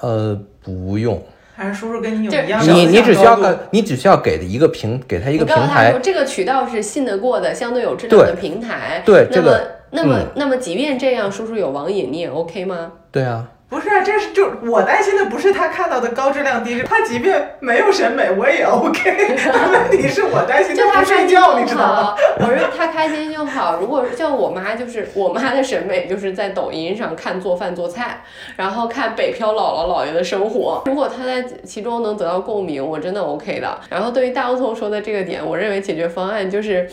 [0.00, 1.22] 呃，不用，
[1.56, 9.02] 还是叔叔跟你有这一样的你你只需要个，你只需要给的一个平，给他一个平台说，这个渠道是信得过的、相对有质量的平台。
[9.06, 12.92] 对这那么个那么嗯那么，即便这样，叔叔有网瘾，你也 OK 吗？
[13.10, 19.36] 对啊，不是啊，这是就我担心的不是他看到的高质量低质，他即便没有审美，我也 OK。
[19.52, 21.94] 但问题是我担心就他不睡觉，你知道吗？
[22.04, 22.16] 好。
[22.38, 23.78] 我说他开心就好。
[23.80, 28.22] 如果像我妈，就是我妈的审美就是在抖音上看做饭做菜，
[28.54, 30.82] 然后看北漂姥姥姥爷的生活。
[30.86, 33.80] 如果他在其中能得到共鸣，我真的 OK 的。
[33.90, 36.88] 然后对于大乌头说的这个点，我认为解决方案就是，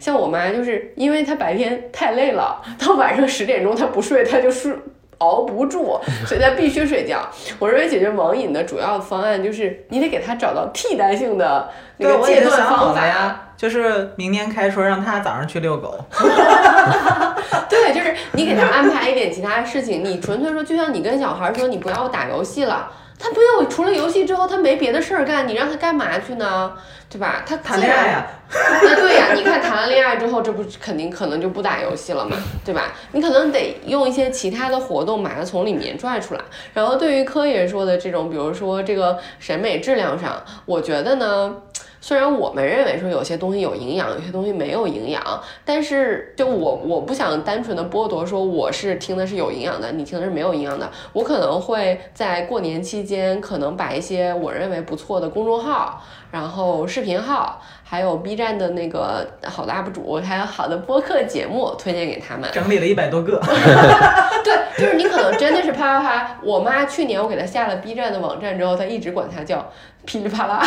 [0.00, 4.72] 像我妈，就是因为她白天太累了，到晚上十点钟她不睡，她就睡。
[5.18, 7.28] 熬不住，所以他必须睡觉。
[7.58, 13.06] 我认为解决网瘾的主要方案就是你得给他找到替代性的那，个戒断方法。
[13.06, 15.98] 呀，就是明天开春让他早上去遛狗。
[17.68, 26.72] 对，就是你给他安排一点其他事情，你纯粹说，就像你跟小孩说你不要打游戏了，他没有除了游戏之后，他没别的事儿干，你让他干嘛去呢？
[27.08, 27.42] 对吧？
[27.46, 32.92] 他谈恋爱呀、那对呀，你看谈了恋爱之后，这不肯定可能就不打游戏了嘛，对吧？
[33.12, 36.40] 你可能得用一些其他的活动把它从里面拽出来。
[36.74, 41.56] 然后对于柯爷说的这种，比如说这个审美质量上，我觉得呢。
[41.98, 50.88] 虽然我们认为说有些东西有营养，有些东西没有营养，但是就我我不想单纯的剥夺说我是听的是有营养的，你听的是没有营养的。
[51.12, 56.00] 我可能会在过年期间，可能把一些我认为不错的公众号，
[56.36, 62.50] 然后视频号，还有 B 站的那个好的 UP 主，还有好的播客节目推荐给他们。
[62.52, 63.40] 整理了一百多个。
[64.42, 66.38] 对，就是你可能真的是啪啪啪。
[66.42, 69.64] 我妈去年我给她下了 B 站的网站之后，她一直管它叫
[70.04, 70.60] 噼里啪啦。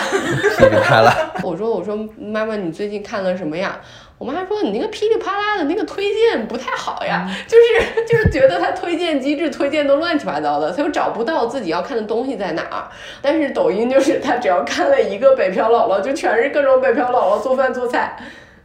[0.58, 1.14] 噼里啪啦。
[1.44, 3.78] 我说我说妈妈，你最近看了什么呀？
[4.18, 12.84] 我妈说你那个噼里啪啦的那个推荐不太好呀，就是就是觉得它推荐机制推荐都乱七八糟的，她又找不到自己要看的东西在哪儿。
[13.22, 18.18] 但是抖音就是她只要看了一个北漂姥姥，就全是各种北漂姥姥做饭做菜。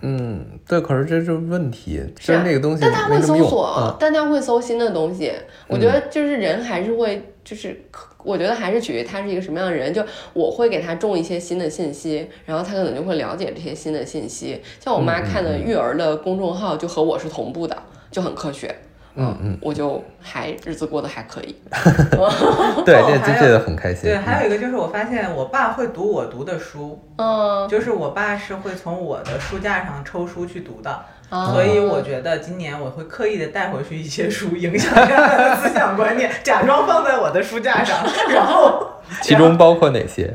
[0.06, 3.96] 嗯，对，可是这就是问题，是那个东西但他会搜索，啊。
[3.98, 5.32] 但他会搜新的东西。
[5.66, 7.80] 我觉得就是人还是会，就是
[8.22, 9.94] 我觉得还是取决于他是一个什么样的人。
[9.94, 10.04] 就
[10.34, 14.60] 我会给他种一些新的信息，然后他可能就会了解这些新的信息。
[14.78, 17.74] 像我妈看的育儿的公众号，就和我是同步的，
[18.10, 18.74] 就很科学。
[19.16, 21.54] 嗯嗯，我就还日子过得还可以。
[22.84, 24.02] 对，这这这个很开心。
[24.10, 30.90] 对，还有一个就是我发现我爸会读我读的书，嗯，就是我爸是会从我的书架上抽书去读的。
[31.30, 37.98] 啊所以我觉得今年我会刻意的带回去一些书，影响他的思想观念， 假装放在我的书架上，
[38.30, 38.86] 然后，
[39.22, 40.32] 其中包括哪些？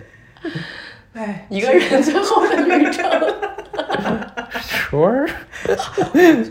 [1.14, 3.06] 哎，一个人最后的旅程。
[4.70, 5.28] 说 儿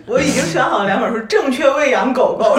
[0.07, 2.59] 我已经选好了两本书，正确喂养狗狗，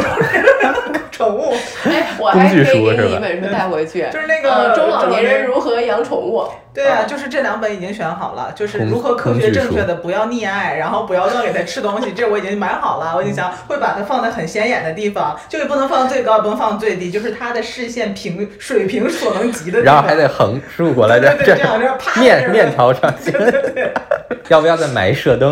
[1.12, 3.10] 宠物，哎，我还可以工具书给是吧？
[3.10, 6.46] 你一本书带回去，就是那个呃中老年人如何养宠物。
[6.72, 23.34] 对啊，就是这两本已经选好了，就是如何科学正确的不要溺爱，然后不要乱给它吃东西，这我已经买好了，我已经想会把它放在很显眼的地方，就也不能放最高，也不能放最低，就是它的视线平水平所能及的地方，然后还得横竖过来，对对对，这这样这样啪面面朝上去。
[24.48, 25.49] 要不要再买一射灯，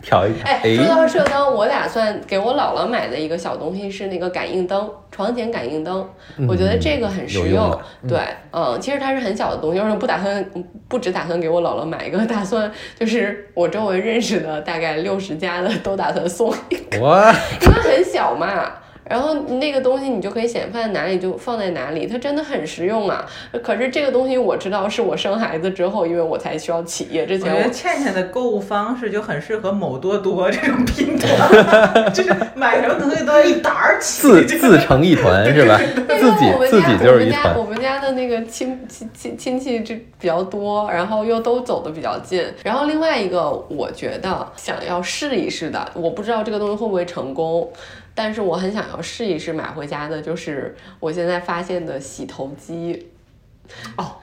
[0.00, 0.44] 调一调？
[0.44, 6.08] 哎，说到射灯，我打算给我姥姥买的一个小东西是那个感应灯，床前感应灯。
[6.48, 7.76] 我觉得这个很实用。
[8.06, 8.18] 对，
[8.52, 10.44] 嗯，其实它是很小的东西，就是不打算
[10.86, 16.98] 不只打算给我姥姥买一个，打算就是我周围认识的大概六十家的都打算送一个，
[17.62, 18.72] 因为很小嘛。
[19.08, 23.24] 然后那个东西你就可以显放在哪里就放在哪里，它真的很实用啊。
[23.62, 35.80] 可是这个东西我知道是我生孩子之后，因为我才需要起夜之前我我觉得倩倩的购物方式就很适合某多多这种拼团， 就是买什么东西都要一沓儿起，自自成一团是吧？
[36.18, 37.78] 自己因为我们家自己就是一团我们家我。
[37.78, 42.44] 们家的那个亲亲亲亲戚就比较多，然后又都走的比较近。
[42.64, 47.70] 然后另外一个，我觉得想要试一试的，我不知道这个东西会不会成功，
[48.18, 53.06] 但是我很想要试一试买回家的，就是我现在发现的洗头机。
[53.96, 54.16] 哦，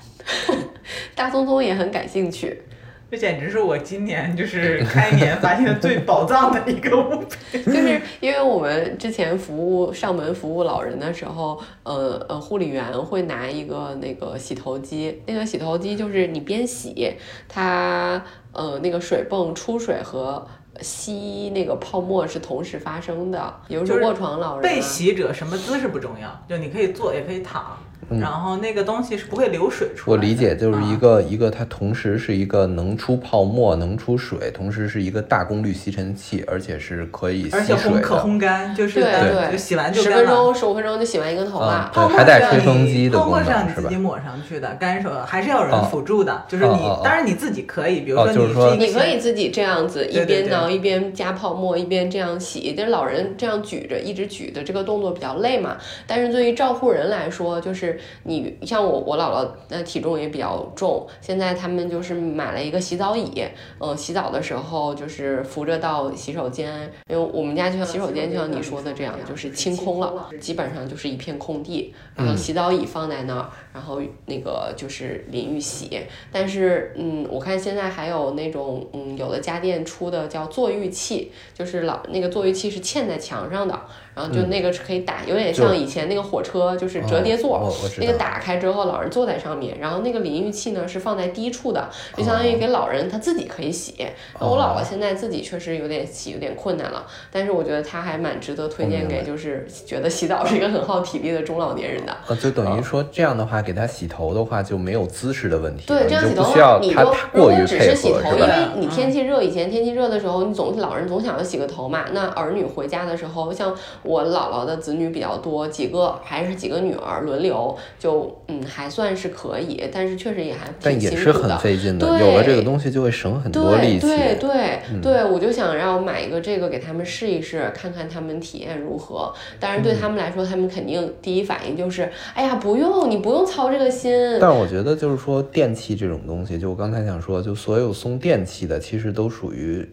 [1.16, 2.62] 大聪聪也很感兴趣。
[3.10, 7.64] 这简直是我今年就是开年发现最宝藏的一个物品。
[7.64, 17.14] 就是因为我们之前服务上门服务老人的时候，呃呃，护理员会拿一个那个洗头机，那个洗头机就是你边洗，
[17.48, 20.46] 它呃那个水泵出水和
[20.82, 24.82] 吸那个泡沫是同时发生的，比如说就卧床老人、被啊。
[24.82, 27.78] 洗者什么姿势不重要，就你可以坐也可以躺，
[28.10, 30.24] 嗯然后那个东西是不会流水出来的。
[30.24, 38.16] 我理解，就是一啊个一个，它同时是一个能出泡沫、能出水，同时是一个大功率吸尘器，而且是可以而且吸水烘可。
[38.18, 40.28] 烘干，就是对对就洗完就十干了。
[40.28, 41.92] 分钟、十五分钟就洗完一个头发啊。
[41.94, 46.44] 泡沫还带吹是让你风机的泡沫功能是让你自己抹上去的，干手还是要有人哦辅助的。
[46.48, 52.74] 就是你当然你自己可以，比如说你哦就是说你可以自己这样子一边挠一边加泡沫，一边这样洗。
[52.78, 55.76] 但是老人这样举着，一直举着，这个动作比较累嘛。
[56.06, 63.44] 但是对于照护人来说，就是你像我，我姥姥那体重也比较重，现在他们就是买了一个洗澡椅，
[63.80, 76.00] 嗯、洗澡的时候就是扶着到洗手间，因为我们家就像洗手间，就像你说的这样，就是清空了，基本上就是一片空地，然后洗澡椅放在那儿，然后那个就是淋浴洗。
[76.32, 83.78] 但是，嗯，我看现在还有那种，嗯，有的家电出的叫坐浴器，就是老那个坐浴器是嵌在墙上的，
[84.16, 87.70] 然后就那个是可以打，有点像以前那个火车，就是折叠座。
[88.00, 93.96] 那个打开之后，老人坐在上面，然后那个淋浴器呢是放在低处的，就相当于给老人他自己可以洗。
[94.40, 102.16] 那我姥姥现在自己确实有点洗有点困难了，但是我觉得她还蛮值得推荐给就是觉得洗澡是一个很耗体力的中老年人的。
[102.28, 108.40] 呃，就等于说这样的话，给他洗头的话就没有姿势的问题，对，这样洗头不需要话，你就他太如果过于配只是洗头，因？
[108.40, 112.06] 为你天气热，以前天气热的时候，你总老人总想要洗个头嘛。
[112.12, 121.56] 那儿女回家的时候，像我姥姥的子女比较多，几个还是几个女儿轮流，就嗯还算是可以，但是确实也还但挺也是很。
[121.56, 124.06] 费劲的，对有了这个东西就会省很多力气。
[124.06, 129.34] 对对对、嗯对，我就想让我买一个这个给他们试一试，看看他们体验如何。
[129.58, 134.12] 当然，对嗯他们来说，他们肯定第一反应就是，哎呀，不用，你不用操操这个心。
[134.40, 139.90] 但是我觉得就是说电器这种东西，就我刚才想说，就所有送电器的，其实都属于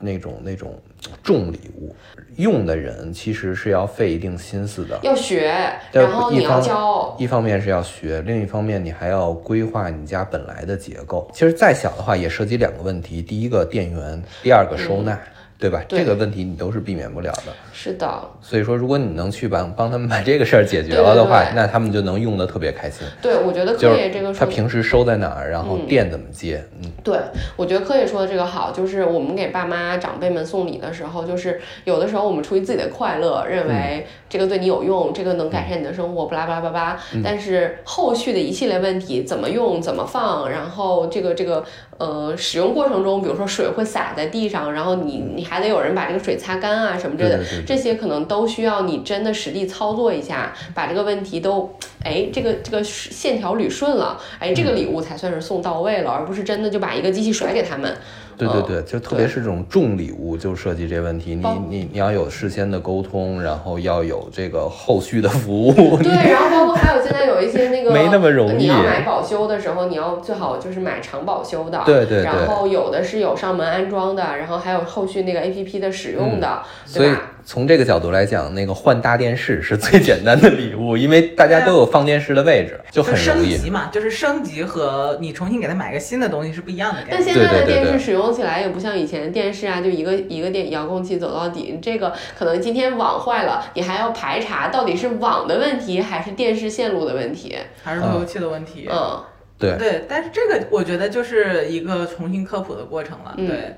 [0.00, 0.78] 那种那种
[1.22, 1.94] 重礼物，
[2.36, 4.98] 用的人其实是要费一定心思的。
[5.02, 5.54] 要学，
[5.92, 11.30] 对然后你要教，一方面是要学，另一方面你还要规划你家本来的结构。
[11.32, 15.18] 其实再小的话也涉及两个问题：第一个电源，第二个收纳，
[15.64, 15.82] 对吧？
[15.88, 17.52] 这个问题你都是避免不了的。
[17.72, 21.56] 是的，所以说，如果你能去帮帮他们把这个事儿解决了的话，对对对。
[21.56, 23.06] 那他们就能用的特别开心。
[23.22, 25.86] 对，我觉得就柯野这个他平时收在哪儿，然后嗯。
[25.86, 27.18] 电怎么接，嗯，对
[27.56, 41.62] 我觉得科野说的这个好，就是我们给爸妈长辈们送礼的时候，就是有的时候我们出于自己的快乐，认为这个对你有用，这个能改善你的生活，巴拉巴拉巴拉，但是后续的一系列问题，怎么用，怎么放，然后这个这个
[41.98, 57.96] 呃使用过程中，比如说水会洒在地上，然后你你还得有人把这个水擦干啊什么之类的对对对，这些可能都需要你真的实地操作一下，把这个问题都，哎，这个这个线条捋顺了，哎，这个礼物才算是送到位了，而不是真的就把一个机器甩给他们。
[58.38, 71.82] 嗯对对对，就特别是这种重礼物，就涉及这问题，你你你要有事先的沟通，然后要有这个后续的服务，对，然后包括还有现在有一些那个没那么容易你要买保修的时候，你要最好就是买长保修的。
[71.86, 76.62] 对对对然后有的是有上门安装的，然后还有后续那个 A P P 的使用的，
[76.92, 77.22] 对吧？
[77.44, 83.56] 从这个角度来讲，那个换大电视是最简单的礼物，因为大家都有放电视的位置， 就很升容易。
[83.56, 87.16] 级嘛，就是升级和你重新给他买个新的东西是不一样的概念。
[87.18, 91.78] 但现在的电视使用起来也不像以前电视啊，就一个一个电遥控器走到底。
[91.82, 97.56] 这个可能今天网坏了，你还要排查到底是网的问题还是电视线路的问题。
[97.82, 98.88] 还是路由器的问题。
[98.90, 99.22] 嗯，
[99.58, 103.34] 对，对，但是这个我觉得就是一个重新科普的过程了。
[103.36, 103.76] 嗯对，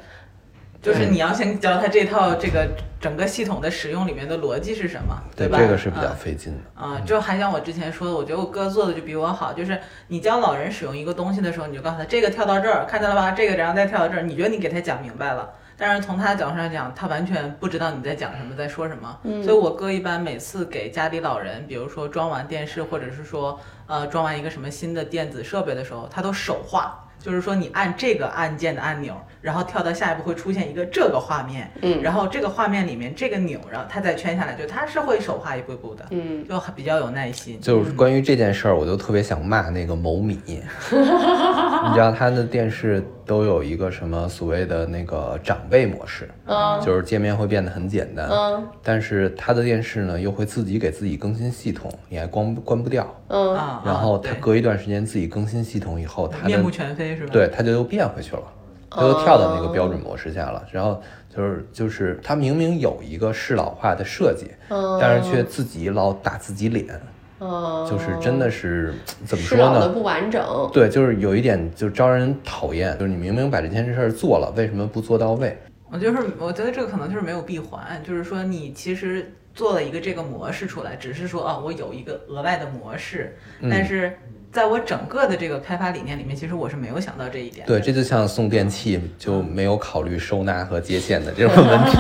[0.87, 2.65] 就是你要先教他这套这个
[3.01, 5.59] 整个系统的使用里面的逻辑是什么，对，吧？
[5.59, 6.81] 这个是比较嗯费劲的。
[6.81, 9.77] 啊，就还像我之前说的，我觉得我哥做的就比我好，就是
[10.07, 13.33] 你教老人使用一个东西的时候，你就告诉他这个跳到这儿，看见了吧？
[13.33, 19.19] 这个然后再跳到这儿，你觉得你给他讲明白了，但是从他的角度上讲，他完全不知道你在讲什么，在说什么。
[19.25, 23.59] 嗯所以我哥一般每次给家里老人，比如说装完电视，或者是说
[23.89, 27.03] 呃装完一个什么新的电子设备的时候，他都手画。
[27.27, 29.13] 就是说，你按这个按键的按钮，
[29.43, 37.61] 然后跳到下一步会出现一个这个画面，嗯然后这个画面里面这个钮，然后它再圈下来，就它是会手画一步一步的，嗯，就比较有耐心。
[37.61, 57.31] 就是关于这件事儿，我就特别想骂那个某米， 你知道他的电视都有一个什么所谓的那个长辈模式，嗯就是界面会变得很简单，嗯但是他的电视呢又会自己给自己更新系统，你还关不关不掉，嗯啊，然后对他隔一段时间自己更新系统以后，他面目全非是吧？
[57.33, 58.43] 对，他就又变回去了，
[58.91, 60.65] 他又跳到那个标准模式下了。
[60.71, 61.03] 然后
[61.35, 67.01] 就是就是他明明有一个适老化的设计，嗯，但是却自己老打自己脸，
[67.41, 68.95] 嗯，就是真的是
[69.25, 69.89] 怎么说呢？
[69.89, 70.71] 不完整。
[70.73, 75.57] 对，就是有一点就招人讨厌，就是你明明把这件事儿做了，为什么不做到位？
[75.89, 84.19] 我就是我觉得这个可能就是没有闭环，就是说你其实做了一个这个模式出来，只是说啊我有一个额外的模式，嗯但是
[84.57, 87.67] 在我整个的这个开发理念里面，其实我是没有想到这一点。
[87.67, 91.99] 对，这就像送电器就没有考虑收纳和接线的这种问题，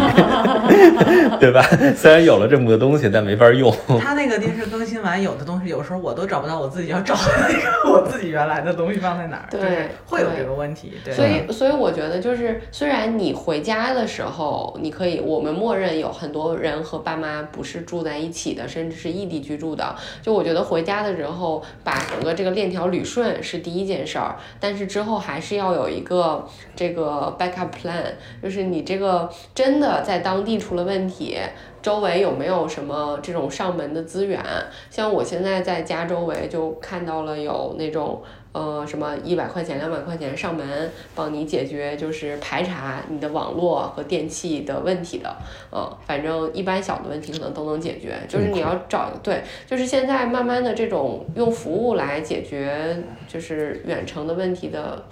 [1.38, 1.62] 对吧？
[1.94, 3.70] 虽然有了这么个东西，但没法用。
[4.00, 10.94] 他那个电视更新完，有的东西有时候我都找不到我自己要找的那个我自己原来的东西放在哪儿，对会有这个问题。
[11.04, 19.94] 对，所以，所以我觉得就是，虽然你回家的时候，你可以，我们默认有很多人和爸妈不是住在一起的，甚至是异地居住的。
[20.22, 28.04] 就我觉得回家的时候，把整个这个链条捋顺是第一件事儿，但是之后还是要有一个这个 backup plan，
[28.42, 31.38] 就是你这个真的在当地出了问题。
[31.82, 34.42] 周围有没有什么这种上门的资源？
[34.90, 38.20] 像我现在在家周围就看到了有那种
[38.56, 45.36] 呃什么一百块钱、两百块钱上门帮你解决就是排查你的网络和电器的问题的，
[45.70, 52.96] 呃，反正一般小的问题可能都能解决，就是你要找对，就是现在慢慢的这种用服务来解决
[53.28, 55.04] 就是远程的问题的。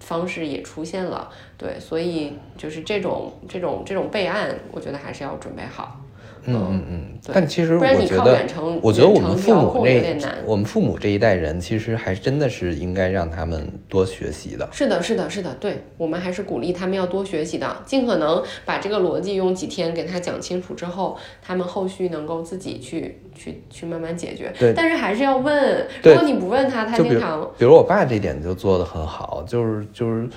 [0.00, 5.99] 方式也出现了，对，所以就是这种这种这种备案，我觉得还是要准备好。
[6.46, 8.46] 嗯嗯嗯，但其实我觉得
[8.82, 10.34] 我觉得我们父母这控有点难。
[10.44, 14.68] 我们父母这一代人，其实还真的是应该让他们多学习的。
[14.72, 24.52] 是的，是的，是的，对我们还是鼓励他们要多学习的，尽可能把这个逻辑用几天给他讲清楚之后，他们后续能够自己去去去慢慢解决。
[24.58, 30.28] 对但是还是要问，如果你不问他，他经常比如我爸这点就做得很好，就是就是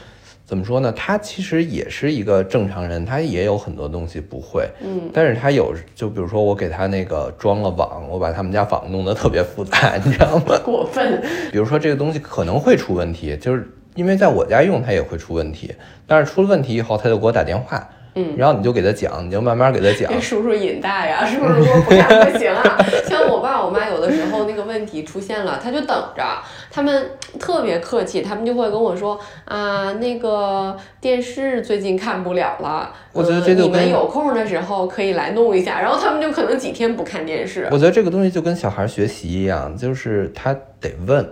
[0.45, 0.91] 怎么说呢？
[0.91, 10.59] 他其实也是一个正常人，他也有很多东西不会，嗯，但是他有就比如说我给他那个装了网，我把他们家网弄得特别复杂，你知道吗？
[10.63, 11.21] 过分。
[11.51, 15.73] 比如说这个东西可能会出问题，就是因为在我家用它也会出问题，
[16.05, 21.59] 但是出了问题以后他就给我打电话，嗯然后你就给他讲，你就慢慢给他讲给，叔叔引大呀，是不是？
[21.59, 22.77] 如果不干不行啊。
[23.07, 26.23] 像我爸我妈有的时候那个问题出现了，他就等着，
[26.71, 37.67] 他们特别客气，他们就会跟我说啊，那个电视最近看不了了，我觉得呃你们有空的时候可以来弄一下，然后他们就可能几天不看电视。
[37.71, 41.27] 我觉得这个东西就跟小孩学习一样，就是他得问，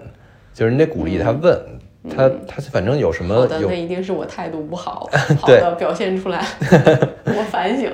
[0.54, 1.60] 就是你得鼓励他问，
[2.10, 6.44] 他他反正有什么嗯好的，有那一定是我态度不好， 好的表现出来，
[7.26, 7.92] 我反省。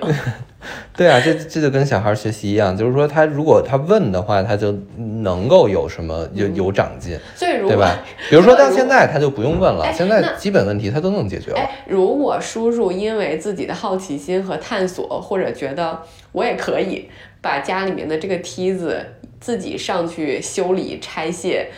[0.95, 4.75] 对啊，这这就跟小孩学习一样，就是说他如果他问的话，他就
[5.23, 7.99] 能够有什么有有长进，所以如果对吧？
[8.29, 11.57] 比如说到现在他就不用问了哎，现在基本问题他都能解决了。
[11.59, 16.01] 哎，如果叔叔因为自己的好奇心和探索，或者觉得
[16.31, 17.07] 我也可以
[17.41, 18.99] 把家里面的这个梯子
[19.39, 21.69] 自己上去修理拆卸，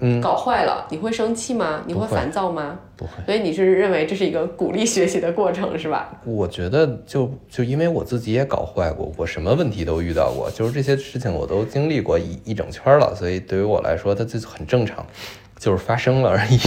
[0.00, 1.82] 嗯搞坏了，你会生气吗？
[1.86, 2.78] 你会烦躁吗？
[2.96, 6.20] 不会，所以你是认为这是一个鼓励学习的过程，是吧？
[6.24, 15.04] 我觉得就就因为我自己也搞坏过，我什么问题都遇到过，就是这些事情我都经历过一一整圈了，所以对于我来说，它就很正常，
[15.58, 16.58] 就是发生了而已。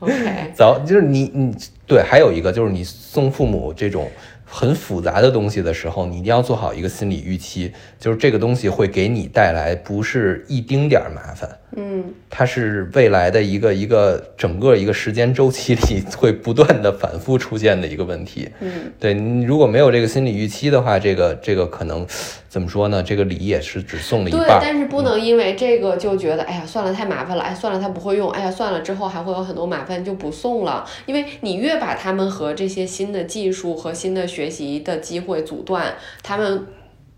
[0.00, 1.54] OK， 早就是你你
[1.86, 4.10] 对，还有一个就是你送父母这种
[4.44, 18.48] 很复杂的东西的时候，你一定要做好一个心理预期，就是这个东西会给你带来不是一丁点儿麻烦，嗯，它是未来的一个一个整个一个时间周期里会不断的反复出现的一个问题。
[18.60, 22.06] 嗯，对你如果没有这个心理预期的话，这个这个可能
[22.48, 23.02] 怎么说呢？
[23.02, 24.60] 这个礼也是只送了一对，半儿。
[24.62, 30.84] 但是不能因为这个就觉得，哎呀，算了，太麻烦了，哎，算了，他不会用，哎呀，算了，之后还会有很多麻烦，就不送了。
[31.06, 36.66] 因为你越把他们和这些新的技术和新的学习的机会阻断，他们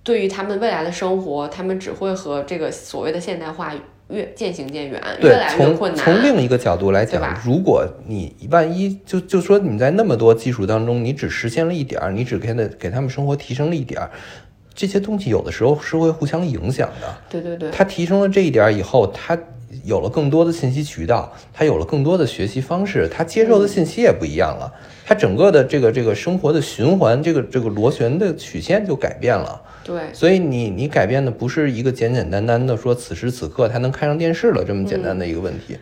[0.03, 3.72] 对于他们未来的生活，他们只会和这个所谓的现代化
[4.11, 6.04] 越渐行渐远，越对，来越从困难。
[6.04, 14.11] 从另一个角度来讲，如果你万一就就说你在那么多技术当中，你只实现了一点儿，你只给他给他们生活提升了一点儿，
[14.74, 17.16] 这些东西有的时候是会互相影响的。
[17.28, 19.38] 对对对，他提升了这一点儿以后，他
[19.84, 24.72] 有了更多的信息渠道，他有了更多的学习方式，他接受的信息也不一样了，
[25.06, 29.62] 他整个的这个这个生活的循环，这个这个螺旋的曲线就改变了。
[29.84, 35.78] 对，所以你你改变的不是一个简简单单的说此时此刻他能看上电视了这么简单的一个问题，嗯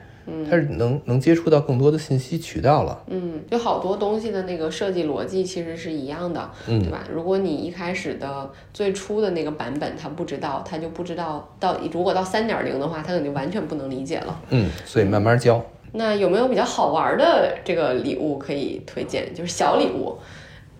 [0.48, 3.02] 他是能能接触到更多的信息渠道了。
[3.08, 7.04] 嗯，就好多东西的那个设计逻辑其实是一样的，嗯对吧？
[7.12, 14.40] 如果你一开始的最初的那个版本他不知道，他就不知道到如果到三点零的话，他肯定完全不能理解了。
[14.50, 15.64] 嗯，所以慢慢教。
[15.92, 19.32] 那有没有比较好玩的这个礼物可以推荐？
[19.34, 20.18] 就是小礼物，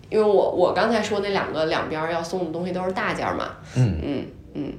[0.09, 4.73] 因为我我刚才说那两个两边要送的东西都是大件儿嘛，嗯嗯嗯。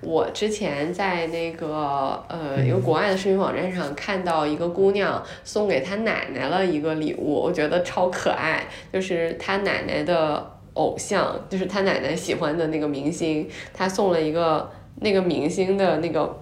[0.00, 14.70] 我之前在那个呃一个国外的视频网站上看到一个姑娘送给她奶奶了一个礼物，我觉得超可爱，就是她奶奶的偶像，就是她奶奶喜欢的那个明星，她送了一个
[15.00, 16.38] 那个明星的那个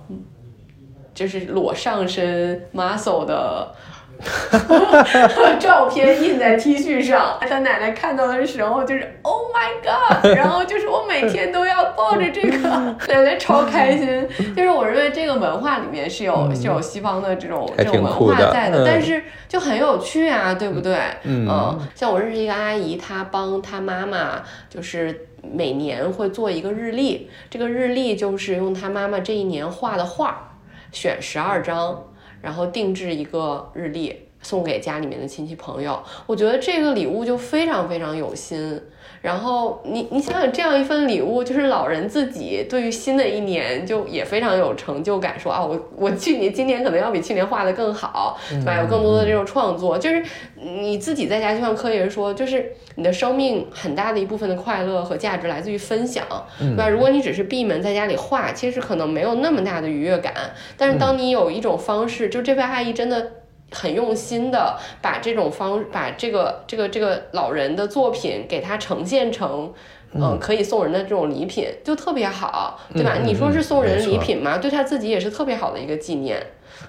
[1.14, 3.72] 就是裸上身 muscle 的
[5.58, 12.68] 照片印在 T 恤上，他奶奶看到的时候就是 Oh my God， 然后就是我每天都要抱着这个，
[13.08, 14.26] 奶奶超开心。
[14.56, 20.96] 就是我认为这个文化里面是有、是有西方的这种还这种文化在的，嗯但是就很有趣啊，对不对？
[21.24, 25.28] 嗯像我认识一个阿姨，她帮她妈妈就是。
[25.46, 30.56] 每年会做一个日历，这个日历就是用她妈妈这一年画的画，
[30.90, 32.02] 选十二张，
[32.44, 36.00] 然后定制一个日历送给家里面的亲戚朋友。
[36.26, 38.78] 我觉得这个礼物就非常非常有心。
[39.24, 48.78] 然后你你想想，这样一份礼物，就是老人自己对于新的一年就也非常有成就感，说啊，我我去年今年可能要比去年画的更好，对吧？
[48.78, 50.22] 有更多的这种创作，就是
[50.56, 56.22] 你自己在家，就像柯爷说，就是你的生命很大的一部分的快乐和价值来自于分享，
[56.58, 56.86] 对吧？
[56.86, 60.34] 如果你只是闭门在家里画，其实可能没有那么大的愉悦感。
[60.76, 63.30] 但是当你有一种方式，就这位阿姨真的。
[63.74, 69.72] 很用心的把这种方，把这个这个这个老人的作品给他呈现成，
[70.12, 73.14] 嗯，可以送人的这种礼品，就特别好，对吧？
[73.16, 74.56] 嗯你说是送人礼品吗？
[74.58, 76.38] 对他自己也是特别好的一个纪念。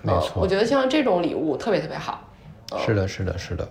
[0.04, 2.22] 嗯，没错我觉得像这种礼物特别特别好。
[2.86, 3.68] 是的，是的，是的。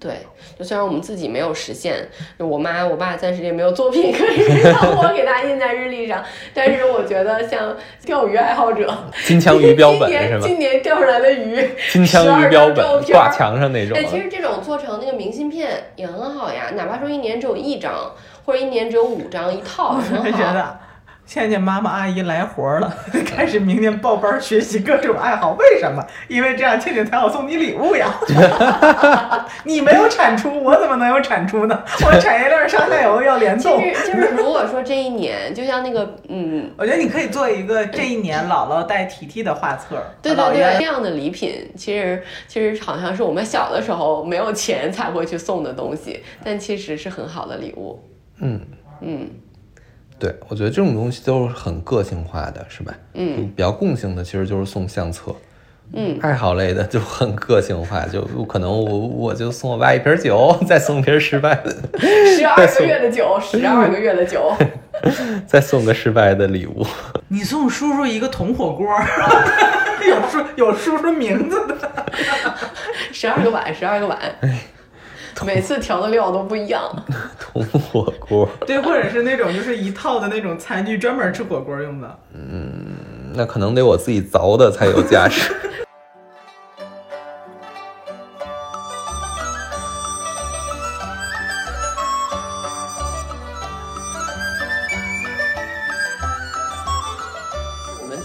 [0.00, 0.26] 对，
[0.58, 6.24] 就虽然我们自己没有实现，就我妈我爸暂时也没有作品可以 让我给他印在日历上，
[6.54, 7.76] 但是我觉得像
[8.06, 8.90] 钓鱼爱好者，
[9.26, 10.46] 金枪鱼标本今年是吧？
[10.46, 14.04] 今年钓上来的鱼，金枪鱼标张照片本挂墙上那种哎，。
[14.04, 17.92] 其实这种做成那个明信片也很好呀，哪怕说一年只有一张，
[18.46, 20.76] 或者一年只有五张一套，也我很好。
[21.30, 22.92] 觉得倩倩妈妈阿姨来活儿了，
[23.24, 25.52] 开始明年报班儿学习各种爱好。
[25.52, 26.04] 为什么？
[26.26, 28.08] 因为这样倩倩才好送你礼物呀。
[29.62, 31.82] 你没有产出，我怎么能有产出呢？
[32.04, 33.80] 我产业链上下游要联其动。
[33.80, 48.02] 实就是如果说这一年，就像那个嗯，我觉得你可以做一个这一年姥姥带提提的画册，对对对，和姥爷这样的礼品，其实其实好像是我们小的时候没有钱才会去送的东西，但其实是很好的礼物。
[48.40, 48.60] 嗯，
[49.00, 49.30] 嗯
[50.20, 52.94] 对，我觉得这种东西都是很个性化的，是吧？
[53.14, 55.34] 嗯，比较共性的其实就是送相册。
[55.92, 61.74] 嗯，爱好类的就很个性化，就可能我我就送我爸一瓶酒，再送一瓶失败的，
[62.36, 64.54] 十二个月的酒，十二个月的酒，
[65.48, 66.86] 再送个失败的礼物。
[67.26, 68.86] 你送叔叔一个铜火锅，
[70.06, 71.76] 有叔有叔叔名字的。
[73.12, 74.16] 十二个碗，十二个碗，
[75.44, 76.82] 每次调的料都不一样。
[77.38, 82.18] 铜火锅， 对，或者是那种就是一套的那种餐具，专门吃火锅用的。
[82.34, 82.96] 嗯
[83.32, 85.52] 那可能得我自己凿的才有价值。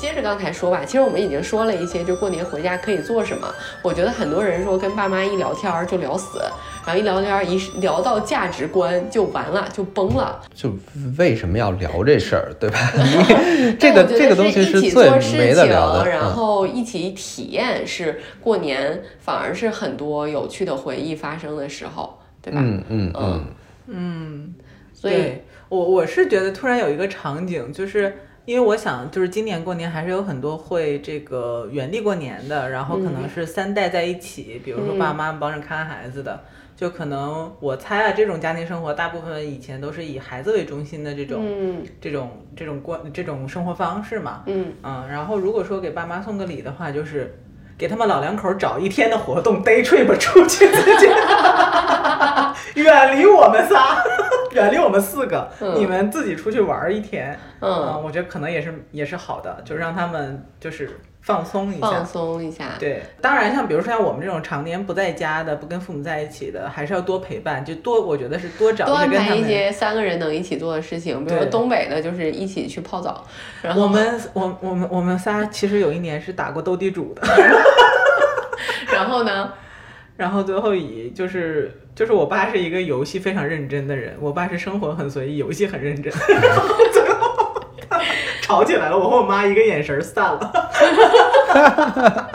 [0.05, 3.51] 接着刚才说吧，其实我们已经说了一些，就过年回家可以做什么。
[3.81, 6.37] 我觉得很多人说跟爸妈一聊天儿就聊死，
[6.85, 10.39] 然后一聊天儿一聊到价值观就完了，就崩了。
[10.53, 10.71] 就
[11.17, 12.77] 为什么要聊这事儿，对吧？
[13.79, 16.03] 这个这个东西是一起最做事没得聊的。
[16.03, 22.59] 情然嗯后一起体验是过年，反而是很多有趣的回忆发生的时候，对吧？
[22.61, 23.45] 嗯嗯嗯嗯，
[23.87, 24.55] 嗯，
[24.93, 25.33] 所以
[25.69, 28.15] 我我是觉得突然有一个场景，就是
[28.45, 36.39] 因为我想，就是今年过年还是有很多会这个原地过年的，然后可能是三代在一起，比如说爸妈帮着看孩子的。
[36.75, 44.43] 就可能我猜啊，这种家庭生活大部分以前都是以孩子为中心的这种、嗯这种这种过这种生活方式嘛。
[44.47, 47.33] 嗯，嗯，然后如果说给爸妈送个礼的话，就是
[47.77, 51.07] 给他们老两口找一天的活动，day trip 出去自己，
[52.81, 54.01] 远离我们仨，
[54.53, 55.75] 远离我们四个，嗯。
[55.75, 57.37] 你们自己出去玩一天。
[57.59, 62.05] 嗯，我觉得可能也是也是好的，就让他们就是放松一下放。
[62.05, 62.73] 松一下。
[62.79, 69.43] 对，当然像比如说像我们这种常年不在家的，不跟父母在一起的，还是要多陪伴，就多我觉得是多找多安排一。
[69.43, 73.25] 些三个人能一起做的事情，比如说东北的，就是一起去泡澡，
[73.63, 77.23] 然后我们我我们我们仨其实有一年是打过斗地主的。
[78.93, 79.51] 然后呢，
[80.15, 86.13] 然后最后以就是就是我爸是一个游戏非常认真的人，我爸是生活很随意，游戏很认真。
[86.27, 87.65] 然 后 最后
[88.45, 90.51] 吵起来了，我和我妈一个眼神儿散了。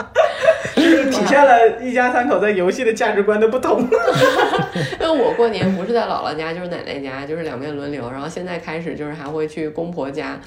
[1.21, 3.81] 就是体现了一家三口在游戏的价值观的不同。
[4.99, 8.09] 因为我过年不是在姥姥家，就是奶奶家，就是两边轮流。
[8.11, 10.39] 然后现在开始就是还会去公婆家。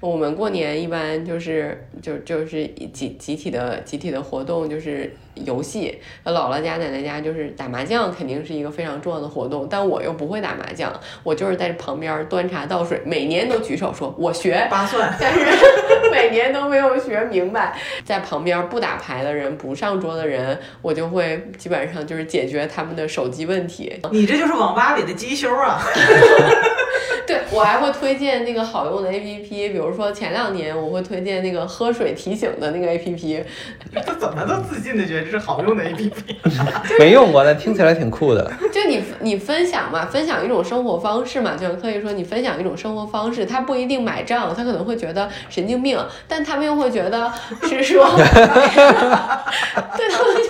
[0.00, 5.98] 我们过年一般就是就就是集集体的集体的活动就是游戏。
[6.24, 9.66] 姥姥家奶奶家就是打麻将，肯定是一个非常重要的活动。
[9.68, 14.66] 但我又不会打麻将，我就是在旁边端茶倒水，每年都举手说我学。
[14.70, 15.40] 八算，但是
[16.10, 16.30] 每
[16.72, 24.00] 没有学明白，在旁边不打牌的人、不上桌的人，我就会基本上就是解决他们的手机问题。
[24.10, 25.82] 你这就是网吧里的机修啊！
[27.28, 33.44] 对我还会推荐那个好用的 APP，比如说前两年我会推荐那个喝水提醒的那个 APP，
[33.94, 36.12] 这怎么都自信的觉得这是好用的 APP。
[36.98, 38.50] 没用过，但听起来挺酷的。
[38.72, 47.30] 就你你分享嘛，分享一种生活方式嘛，就像可以说你分享一种生活方式，他不一定买账，他可能会觉得神经病，但他们又会觉得
[47.62, 50.48] 是说， 对他们就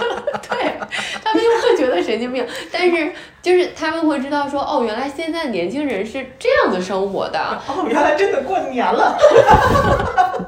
[0.48, 0.74] 对
[1.24, 7.38] 他们又会觉得神经病，但是就是他们会知道说，哦，原来现在年轻人是这样子生活的。
[7.66, 9.16] 哦，原来真的过年了，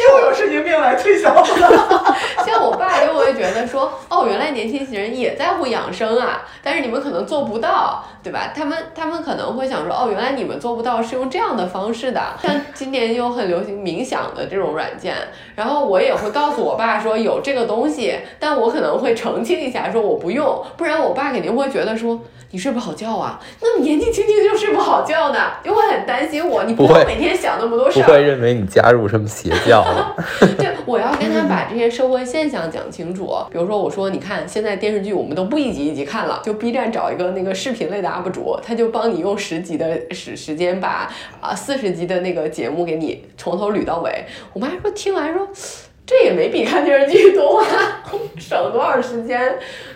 [0.00, 1.44] 又有神经病来推销了。
[2.44, 8.52] 像我爸就会觉得说，哦，原来年轻人也在乎养生啊，但是你们可能做不到，对吧？
[8.54, 12.20] 他们他们可能会想说，哦，原来你们做不到是用这样的方式的。
[12.42, 15.14] 像今年又很流行冥想的这种软件，
[15.56, 22.20] 然后我也会告诉我爸说有这个东西，但我可能会澄清一下说我不用，不然我爸肯定会觉得说。
[22.54, 23.40] 你睡不好觉啊？
[23.60, 25.40] 那么年纪轻轻就睡不好觉呢？
[25.64, 26.62] 就会很担心我。
[26.62, 28.22] 你不会用每天想那么多事儿不会。
[28.22, 30.14] 认为你加入什么邪教了。
[30.56, 33.28] 对，我要跟他把这些社会现象讲清楚。
[33.50, 44.24] 比如说，我说你看现在电视剧我们都不一集一集看了，就 B 站找一个那个视频类的 UP 主，他就帮你用十集的时时间把啊四十集的那个节目给你从头捋到尾。
[44.52, 45.48] 我妈说听完说。
[46.06, 47.66] 这也没比看电视剧多啊，
[48.38, 49.40] 省多少时间？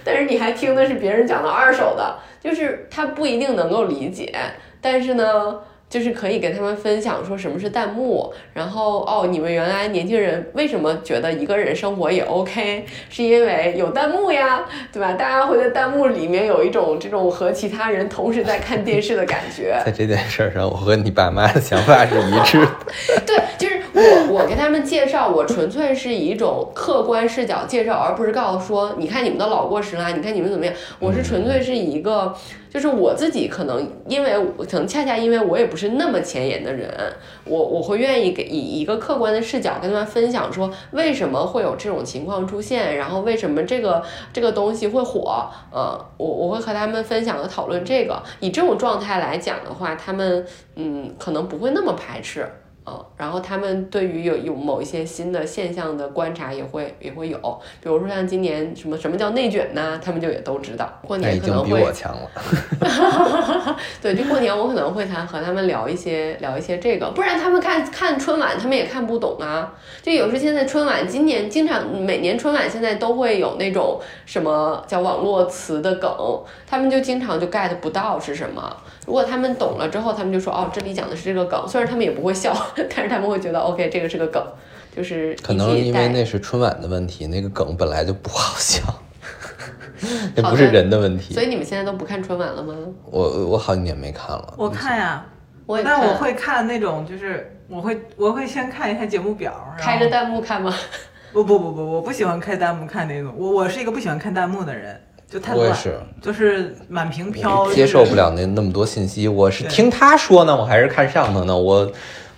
[0.02, 4.34] 但是你还听的是别人讲的二手的，就是他不一定能够理解，
[4.80, 5.58] 但是呢，
[5.90, 15.12] 就是可以跟他们分享说什么是弹幕，然后哦，你们原来年轻人为什么觉得一个人生活也 OK，是因为有弹幕呀，对吧？
[15.12, 19.78] 大家会在弹幕里面有一种这种和其他人同时在看电视的感觉。
[19.84, 22.70] 在这件事儿上，我和你爸妈的想法是一致的。
[23.26, 30.74] 对，就是我我给他们介绍，我纯粹是以一种客观视角介绍，而不是告诉说，你看你们的老过时啦，你看你们怎么样。
[30.98, 32.34] 我是纯粹是以一个，
[32.68, 34.30] 就是我自己可能因为
[34.70, 36.86] 可能恰恰因为我也不是那么前沿的人，
[37.46, 44.02] 我我会愿意给以一个客观的视角跟他们分享说，为什么会有这种情况出现，然后为什么这个
[44.34, 48.22] 这个东西会火，呃，我我会和他们分享和讨论这个。
[48.40, 50.46] 以这种状态来讲的话，他们
[50.76, 52.46] 嗯可能不会那么排斥。
[52.88, 57.38] 嗯，然后他们对于有有某一些新的现象的观察也会也会有，
[57.82, 60.00] 比如说像今年什么什么叫内卷呢？
[60.02, 60.90] 他们就也都知道。
[61.06, 63.76] 过那已经比年可能会我强了。
[64.00, 69.74] 对，就过年我可能会谈和他们聊一些聊一些这个，不然他们看看春晚，他们也看不懂啊。
[70.02, 76.10] 就有时现在春晚，今年经常每年春晚现在都会有那种什么叫网络词的梗，
[76.66, 78.76] 他们就经常就 get 不到是什么。
[79.08, 84.46] 如果他们懂了之后，他们就说哦，这里讲的是这个梗，虽然他们也不会笑， 但是他们会觉得 OK，这个是个梗，
[84.94, 88.82] 就是可能因为那是春晚的问题，那个梗本来就不好笑，
[90.36, 91.42] 那不是人的问题所。
[91.42, 92.74] 以你们现在都不看春晚了吗？
[93.10, 94.54] 我我好几年没看了。
[94.58, 95.24] 我看呀，
[95.64, 100.70] 我也看但我会看那种，就是我会我会先看一下节目表，开着弹幕看吗？
[101.32, 105.00] 不不不不，我不喜欢开弹幕看那种，我我是一个不喜欢看弹幕的人，
[105.30, 109.28] 就太乱，我也是，就是满屏飘，接受不了那那么多信息。
[109.28, 111.56] 我是听他说呢，我还是看上头呢？
[111.56, 111.90] 我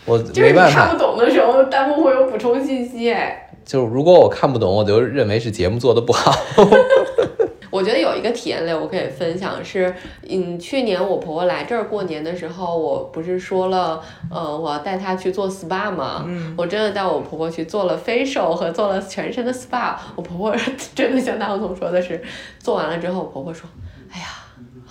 [0.04, 3.46] 我没办法看不，懂的时候，弹幕会有补充信息，哎。
[3.64, 6.34] 就是如果我看不懂，我就认为是节目做的不好。
[7.70, 9.94] 我觉得有一个体验类我可以分享是，
[10.28, 20.56] 嗯，去年我婆婆来这儿过年的时候，我不是说了，呃，我要带她去做 SPA 嘛，嗯，我真的带我婆婆去做了 facial 和做了全身的 SPA，我婆婆
[20.94, 22.20] 真的像大红总说的是，
[22.58, 23.68] 做完了之后，我婆婆说，
[24.12, 24.26] 哎呀，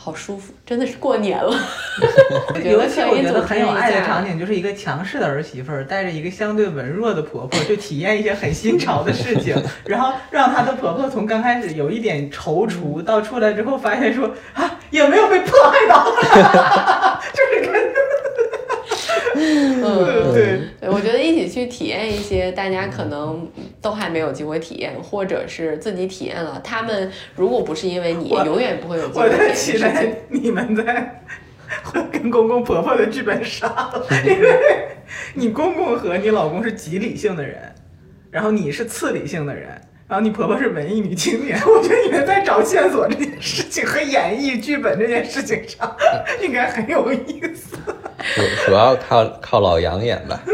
[0.01, 1.53] 好舒服，真的是过年了。
[2.63, 17.89] 尤其我觉得很有爱的场景，就是一个强势的儿媳妇儿带着一个相对文弱的婆婆，就体验一些很新潮的事情， 然后让她的婆婆从刚开始有一点踌躇，到出来之后发现说啊，也没有被迫害到， 就是跟
[19.35, 19.81] 嗯，
[20.91, 23.49] 我觉得 一起去体验一些大家可能
[23.81, 30.07] 都还没有机会体验，或者是自己体验了，他们如果不是因为你，永远不会有机会体验在期待。
[30.29, 31.23] 你们在
[32.11, 34.49] 跟公公婆婆的剧本杀了，因为
[35.35, 37.73] 你公公和你老公是极理性的人，
[38.31, 39.69] 然后你是次理性的人。
[40.07, 45.95] 然后你婆婆是文艺女青年， 我觉得你们在找线索这件事情和演绎剧本这件事情上，
[46.41, 47.77] 应该很有意思。
[48.35, 50.39] 主主要靠靠老杨演吧。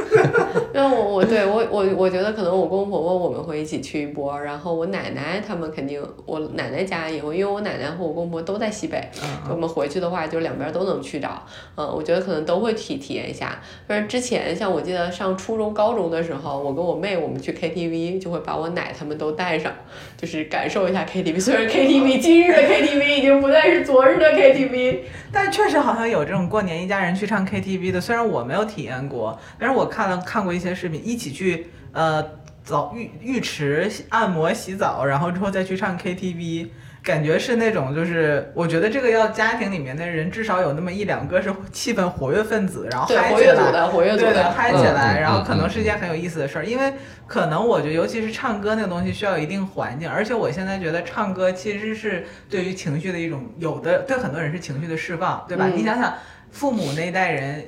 [0.73, 9.01] 因为我我对我我我觉得可能我公公婆婆我们会一起去一波，然后我奶奶他们肯定，我奶奶家也会，因为我奶奶和我公婆都在西北，
[9.49, 11.41] 我们回去的话就两边都能去找，
[11.75, 13.57] 嗯，我觉得可能都会体体验一下。
[13.87, 19.71] 但是之前像我记得上初中高中的时候，我跟我妹我们去 KTV 就会把我奶他们都带上，
[20.17, 21.39] 就是感受一下 KTV。
[21.39, 24.99] 虽然 KTV 今日的 KTV 已经不再是昨日的 KTV，
[25.31, 32.23] 但确实好像有这种过年一家人去唱 KTV 的，虽然我没有体验过，但是我看了看过一些视频，一起去呃
[32.63, 36.67] 澡浴浴池按摩洗澡，然后之后再去唱 KTV，
[37.03, 46.93] 感觉是那种，就是我觉得这个要家庭里面的人至少有那么一两个是气氛活跃分子，然后对，嗨起来，活跃组的，活跃组对的，嗨起来，嗯然后可能嗯是一件很有意思的事儿，因为
[47.27, 55.67] 可能我觉得，尤其是唱歌那个东西，需要一定环境，而且我现在觉得唱歌其实是对于情绪的一种，有的对很多人是情绪的释放，对吧？
[55.67, 55.77] 嗯。
[55.77, 56.11] 你想想，
[56.55, 57.65] 父母那一代人。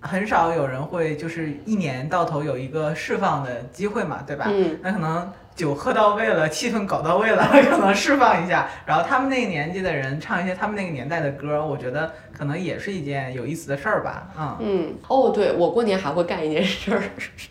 [0.00, 4.44] 很少有人会就是一年到头有一个释放的机会嘛，对吧？
[4.48, 8.68] 嗯，那可能酒喝到位了，气氛搞到位了， 可能释放一下。
[8.86, 14.28] 然后他们那个年纪的人唱一些他们那个年代的歌，我觉得可能也是一件有意思的事儿吧。
[14.38, 17.02] 嗯，嗯，哦，对我过年还会干一件事儿，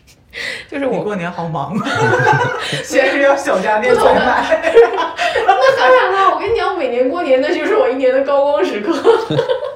[0.70, 1.86] 就是我过年好忙啊，
[2.82, 4.72] 先是要小家电不懂的采买，
[5.46, 8.94] 那当然了，我跟你讲，每年过年那就是我一年的高光时刻，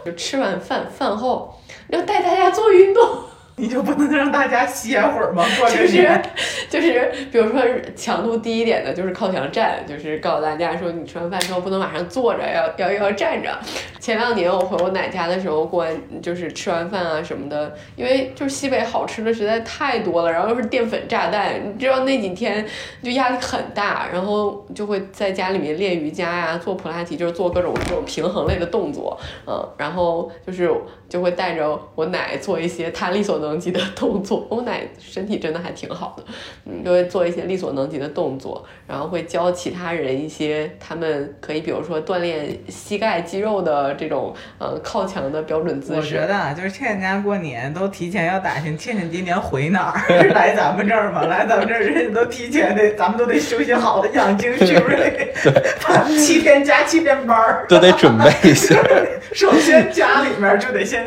[0.05, 3.32] 就吃完饭饭后要带大家做运动。
[3.57, 5.45] 你就不能让大家歇会儿吗？
[5.59, 6.09] 过就是，
[6.71, 7.61] 就是，比如说
[7.95, 13.57] 强度低一点的，就是靠墙站，就是告诉大家说，你吃完饭之后不能马上坐着，要要要站着。
[14.01, 22.67] 前两年我回我奶家的时候，过完就是吃完饭啊什么的，因为就是西北好吃的实在太多了，然后又是淀粉炸弹，你知道那几天
[23.03, 30.69] 就压力很大，然后就会在家里面练瑜伽呀、做普拉提，就是做各种这种平衡类的动作，嗯，然后就是
[31.13, 34.47] 就会带着我奶做一些她力所能及的动作。
[34.49, 36.25] 我奶身体真的还挺好的，
[36.65, 46.03] 嗯，就会做一些力所能及的动作，然后会教其他人一些他们可以比如说锻炼膝盖肌肉的这种呃靠墙的标准姿势我。
[46.03, 51.27] 觉得啊，就是倩倩家过年都提前要打听倩倩今年回哪儿， 来咱们这儿吗？
[51.27, 55.35] 来咱们这儿人家都提前得，咱们都得休息好的养精蓄锐，
[55.79, 57.67] 他七天加七天班儿。
[57.69, 58.75] 都得准备一下。
[59.35, 61.02] 首先家里面就得先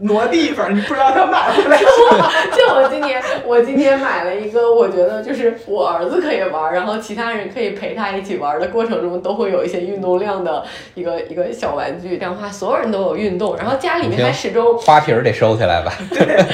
[0.00, 1.84] 挪地方，你不知道他买回来什
[2.18, 2.30] 么。
[2.56, 10.64] 就我今年，我今天买了一个，我觉得就是我儿子可以玩，然后其他人可以陪他一起玩的过程中，都会有一些运动量的
[10.94, 15.92] 一个一个小玩具，这样的话所有人都有运动，然后家里面还始终，花瓶得收起来吧？
[16.10, 16.44] 对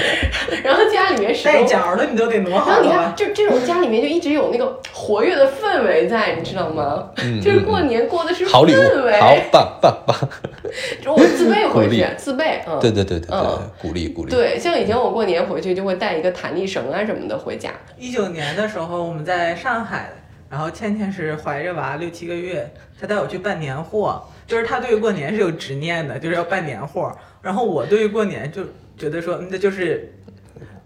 [0.63, 1.67] 然后家里面始带终。
[1.67, 3.15] 脚的你都得挪然后你看，好吧。
[3.17, 7.09] 就这种家里面就一直有那个活跃的氛围在，你知道吗？
[7.23, 10.17] 嗯就是过年过的是好礼物氛围，，好棒棒棒！
[11.03, 14.31] 就我自备回去自备，嗯，对对对对对嗯，鼓励鼓励。
[14.31, 20.11] 对，像以前我过年回去就会带一个弹力绳啊什么的回家，一九年的时候，我们在上海，
[20.49, 22.69] 然后倩倩是怀着娃六七个月，
[23.01, 27.11] 她带我去办年货，就是她对于过年是有执念的，就是要办年货。
[27.41, 28.63] 然后我对于过年就
[28.99, 30.13] 觉得说，嗯那就是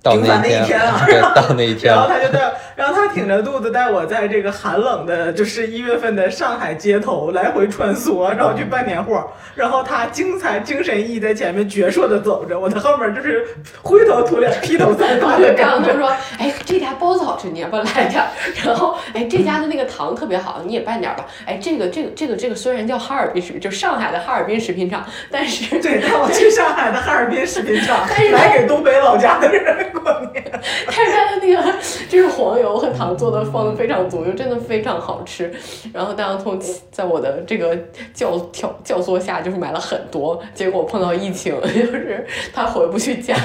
[0.03, 2.15] 到平凡的一天天啊对，到那一天 然后了。
[2.15, 9.25] 他就带，然后他挺着肚子带我在这个寒冷的，就是一月份的上海街头来回穿梭，然后去办年货。
[9.55, 13.47] 然后他精彩精神奕奕在前面矍铄的走着，我在后面就是
[13.81, 15.93] 灰头土脸、 披头散发的然后感觉。
[15.93, 16.09] 就说，
[16.39, 18.27] 哎，这家包子好吃，你也不要来点儿？
[18.65, 21.25] 然后，哎，这家的那个糖特别好，你也办点儿吧。
[21.47, 30.03] 哎，这个这个这个这个虽然叫哈尔滨食品，就上海的哈尔滨食品厂，但是对， 带我去上海的哈尔滨食品厂 但是，来给东北老家的人过
[30.33, 30.45] 年。
[30.87, 31.63] 但是他的那个
[32.09, 35.53] 就是黄油油和糖做的放的非常足，就真的非常好吃。
[35.93, 36.59] 然后大洋葱
[36.91, 37.77] 在我的这个
[38.13, 43.37] 教调教唆下，就是买了很多，结果碰到疫情， 就是他回不去家，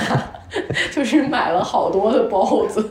[0.92, 2.90] 就是买了好多的包子。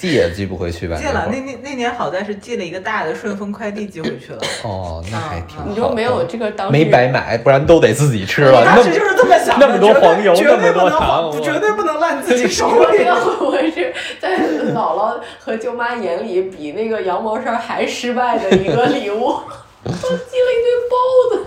[0.00, 0.96] 寄也寄不回去吧？
[0.96, 4.38] 寄了，那那那那年好在是寄了一个大的顺丰快递寄回去了。
[4.64, 5.64] 哦，那还挺好。
[5.68, 8.64] 你就没有这个当时没白买，不然都得自己吃了。
[8.64, 12.96] 那当时就是这么想的，那么多绝对黄油绝对那么多不能糖绝对不能烂自己手里。
[12.96, 14.38] 这个会不会是在
[14.72, 19.36] 姥姥和舅妈眼里比那个羊毛衫还失败的一个礼物？
[19.84, 21.46] 都寄了一堆包子。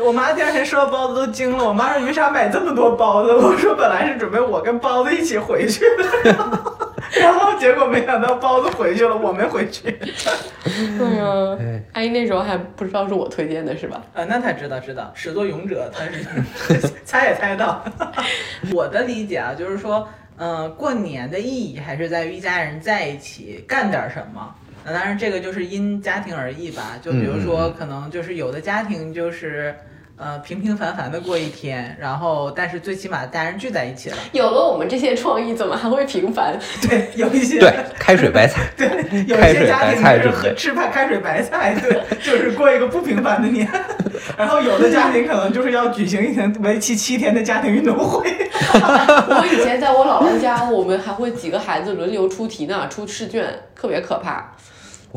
[0.00, 6.34] 我妈第二天收到包子都惊了，我妈说：“你为啥买这么多包子？”我说：“本来是准备我跟包子一起回去的，
[7.20, 9.90] 然后结果没想到包子回去了，我没回去。
[9.92, 14.02] 对 呀、哎阿姨那时候还不知道是我推荐的是吧？
[14.14, 17.84] 啊，那他知道知道，始作俑者他是猜也猜到。
[18.72, 24.54] 我的理解啊，就是说，嗯、过年的意义还是在于一家人在一起干点什么。
[24.84, 26.98] 那当然，这个就是因家庭而异吧。
[27.02, 29.74] 就比如说，可能就是有的家庭就是。
[30.20, 34.16] 呃，平平凡凡的过一天，然后但是最起码大人聚在一起了。
[34.32, 36.58] 有了我们这些创意，怎么还会平凡？
[36.88, 38.88] 对，有一些对，开水白菜， 对，
[39.28, 43.70] 有一开水些家庭是喝吃饭开水白菜，对，就是过一个不平凡的年。
[44.36, 48.28] 然后有的家庭可能就是要举行一天为期七天的家庭运动会。
[48.28, 53.46] 我以前在我姥姥家，我们还会几个孩子轮流出题呢，出试卷，
[53.76, 54.52] 特别可怕。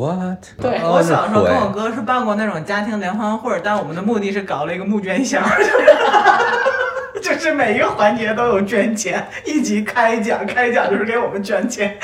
[0.02, 0.45] What？
[0.60, 5.43] 对哦我小时候跟我哥是办过那种家庭联欢会，但我们的目的是搞了一个募捐箱，
[7.22, 11.95] 就 是就是每一个环节都有捐钱，一级开奖，开奖就是给我们捐钱。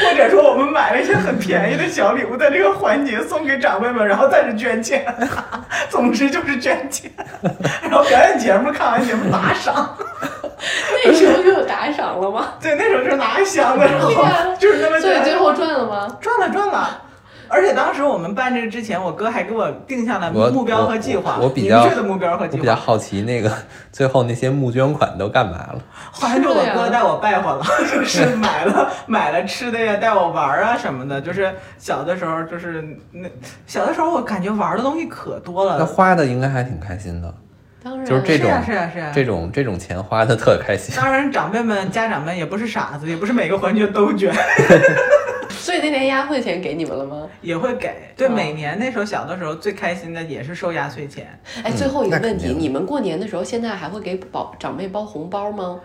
[0.00, 5.04] 或者说我们买了一些很便宜的小礼物，在这个环节送给长辈们，然后再是捐钱，
[5.90, 7.10] 总之就是捐钱。
[7.82, 9.94] 然后表演节目看完节目打赏，
[11.06, 12.54] 那时候就有打赏了吗？
[12.60, 14.12] 对，那时候就是拿个箱子，然后
[14.58, 16.08] 就是那么所以最后赚了吗？
[16.20, 17.02] 赚了赚了。
[17.50, 22.58] 而且当时我们办这个之前，我哥还给我定下了目标和计划，我我比较明确的目标和计划。
[22.58, 23.50] 我比较好奇那个
[23.90, 25.80] 最后那些募捐款都干嘛了？
[26.12, 31.18] 后来是我哥带我拜访了， 就是买了买了吃的呀，带我玩儿啊什么的。
[31.22, 33.26] 就是小的时候，就是那
[33.66, 35.86] 小的时候，我感觉玩的东西可多了那。
[35.86, 37.32] 花的应该还挺开心的，
[37.82, 40.94] 当然，就是这种是啊是啊是啊这种这种钱花的特开心。
[40.96, 44.32] 当然，长辈们、家长们也不是傻子，也不是每个环节都捐，
[45.50, 47.28] 所以那年压岁钱给你们了吗？
[47.40, 47.94] 也会给。
[48.16, 51.26] 对，哦每年那时候小的时候最开心的也是收压岁钱。
[51.62, 55.80] 哎，最后一个问题，定你们过年的时候现在还会给宝长辈包红包吗？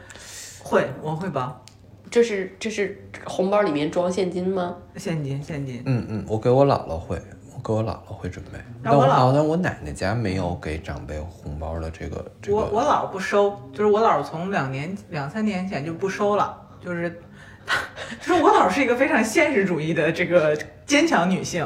[0.63, 1.63] 会，我会包
[2.09, 4.75] 这是这是红包里面装现金吗？
[4.95, 5.81] 现金，现金。
[5.85, 7.19] 嗯嗯，我给我姥姥会，
[7.63, 12.57] 我给我姥姥会准备，但那我姥姥，但我奶奶家没有给长辈红包的这个这个。
[12.57, 17.21] 我我姥不收，就是我姥儿从两年两三年前就不收了，就是
[17.65, 17.77] 她，
[18.19, 21.65] 就是我姥是一个非常现实主义的这个坚强女性，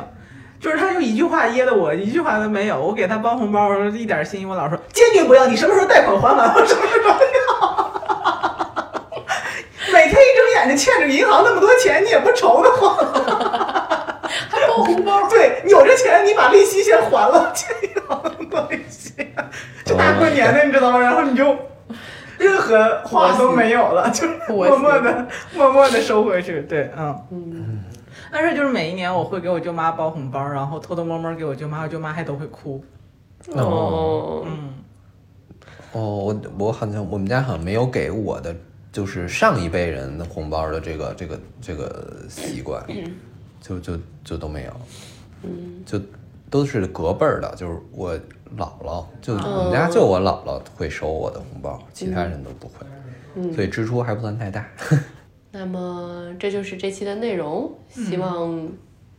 [0.59, 7.17] 就是她就一句话噎得我一句话都没有，我给她包红包一点心意，我姥说坚决不要，你什么时候贷款还完，我什么时候要。
[9.91, 12.95] 每天一睁眼睛欠着银行那么多钱，你也不愁得慌。
[14.87, 15.29] 红包？
[15.29, 19.13] 对，有这钱你把利息先还了，欠银行那么多利息，
[19.85, 20.99] 就大过年的你知道吗？
[20.99, 21.55] 然后你就
[22.39, 26.61] 任何话都没有了，就是我默默的默默的收回去。
[26.61, 27.83] 对，嗯嗯。
[28.31, 32.83] 但是就是每一年我会给我舅妈包红包，然后偷偷摸摸给我舅妈，我舅妈还都会哭。
[33.53, 34.73] 哦，嗯，
[35.93, 38.53] 哦，我我好像我们家好像没有给我的
[38.91, 42.83] 就是上一辈人的红包的这个这个这个习惯，
[43.61, 44.73] 就就就都没有，
[45.43, 45.99] 嗯，就
[46.49, 48.13] 都是隔辈儿的，就是我
[48.57, 54.65] 姥姥，就我们家就我姥姥会收我的红包，其他人都不会，所以支出还不算太大。
[55.51, 58.69] 那么这就是这期的内容，希望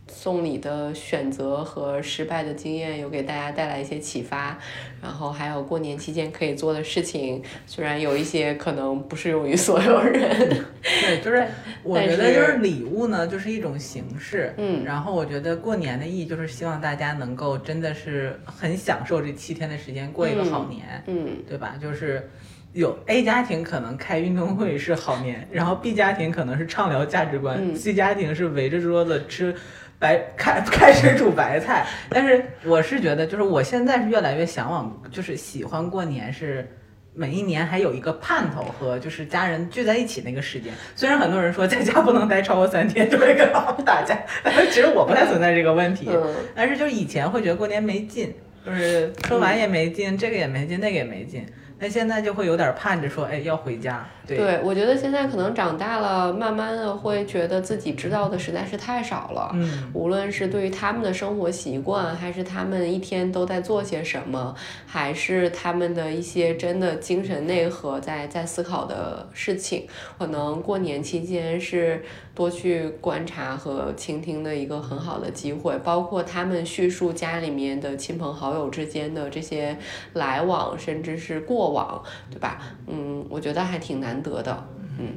[0.09, 4.59] 送礼的选择和失败的经验有给大家带来一些启发，
[5.02, 10.20] 然后还有过年期间可以做的事情，虽然有一些可能不适用于所有人，
[10.82, 11.46] 对，就是
[11.84, 14.52] 我觉得就是是礼物呢，就是一种形式。
[14.56, 21.02] 嗯然后我觉得过年的意义就是希望大家能够真的是很享受这七天的时间，过一个好年。
[21.06, 21.74] 嗯对吧？
[21.80, 22.28] 就是
[22.72, 29.54] 有 A 家庭可能开运动会是好年，然后 B 家庭可能是畅聊价值观、嗯 c 家庭是围着桌子吃
[29.99, 31.86] 白开 开水煮白菜。
[32.09, 36.68] 但是我是觉得，就是我现在是越来越向往，就是喜欢过年是。
[37.14, 46.07] 每一年还有一个盼头和就是家人聚在一起那个时间，虽然很多人说在家不能待超过三天就会跟老婆打架，但是其实我不太存在这个问题。
[46.12, 48.32] 嗯但是就是以前会觉得过年没劲，
[48.64, 51.44] 就是春晚也没劲，这个也没劲，那个也没劲。
[51.79, 54.07] 那现在就会有点盼着说，哎，要回家。
[54.26, 59.51] 对，对，我觉得现在可能长大了，慢慢的会觉得自己知道的实在是太少了。
[59.55, 64.55] 嗯，无论是对于他们的生活习惯，还是他们一天都在做些什么，
[64.87, 69.87] 还是他们的一些真的精神内核在在思考的事情，
[70.18, 72.05] 可能过年期间是
[72.39, 79.76] 多去观察和倾听的一个很好的机会，包括他们叙述家里面的亲朋好友之间的这些
[80.12, 82.62] 来往，甚至是过往，对吧？
[82.86, 84.68] 嗯，我觉得还挺难得的。
[85.01, 85.09] 嗯，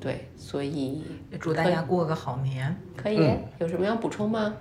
[0.00, 1.04] 对，所以
[1.38, 2.76] 祝大家过个好年。
[2.96, 4.52] 可以、嗯有什么要补充吗？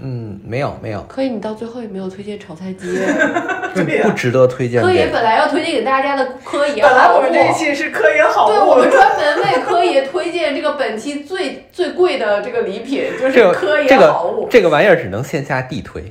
[0.00, 2.86] 嗯，没有没有，可以，你到最后也没有推荐炒菜鸡。
[3.84, 4.86] 不值得推荐给。
[4.86, 14.44] 科爷本来要推荐给大家的科爷本来我们这一期是科研好对，我们专门为科爷推荐这个本期最最贵的这个礼品，就是这科爷好物。
[14.44, 16.02] 个这个玩意儿只能线下地推，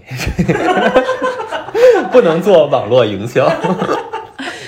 [2.11, 3.51] 不能做网络营销。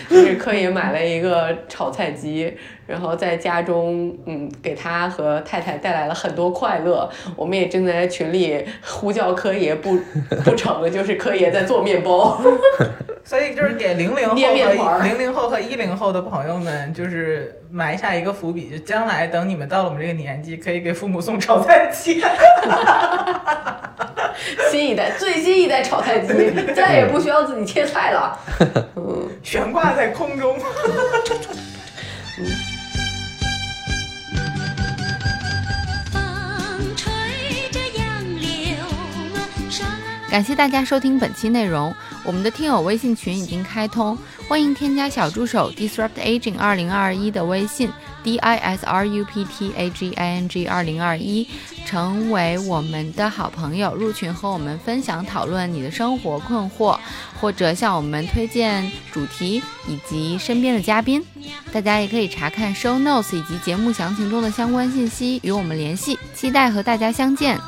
[0.10, 2.58] 就是科爷买了一个炒菜机，
[2.88, 7.08] 然后在家中，嗯，给他和太太带来了很多快乐。
[7.36, 10.00] 我们也正在群里呼叫柯爷不
[10.44, 12.42] 不成，就是柯爷在做面包。
[13.24, 22.20] 所以就是给零零后和零零后和一零后的朋友们，就是埋下一个伏笔，就将来等你们到了我们这个年纪，可以给父母送炒菜机。
[24.72, 26.34] 新一代最新一代炒菜机，
[26.74, 28.40] 再也不需要自己切菜了。
[29.50, 30.60] 嗯，悬挂在空中。
[36.12, 37.12] 风吹
[37.72, 38.76] 着杨柳
[39.34, 39.42] 啊，
[39.72, 40.30] 唰啦啦。
[40.30, 41.92] 感谢大家收听本期内容，
[42.24, 44.16] 我们的听友微信群已经开通，
[44.48, 47.92] 欢迎添加小助手 disrupt aging 二零二一的微信
[48.24, 51.48] d i s r u p t a g i n g 二零二一，
[51.86, 56.98] 成为我们的好朋友，入群和我们分享讨论你的生活困惑，
[57.40, 61.24] 或者向我们推荐主题以及身边的嘉宾。
[61.72, 66.18] 大家也可以查看 show notes 以及节目详情中的相关信息，与我们联系。
[66.34, 67.60] 期待和大家相见。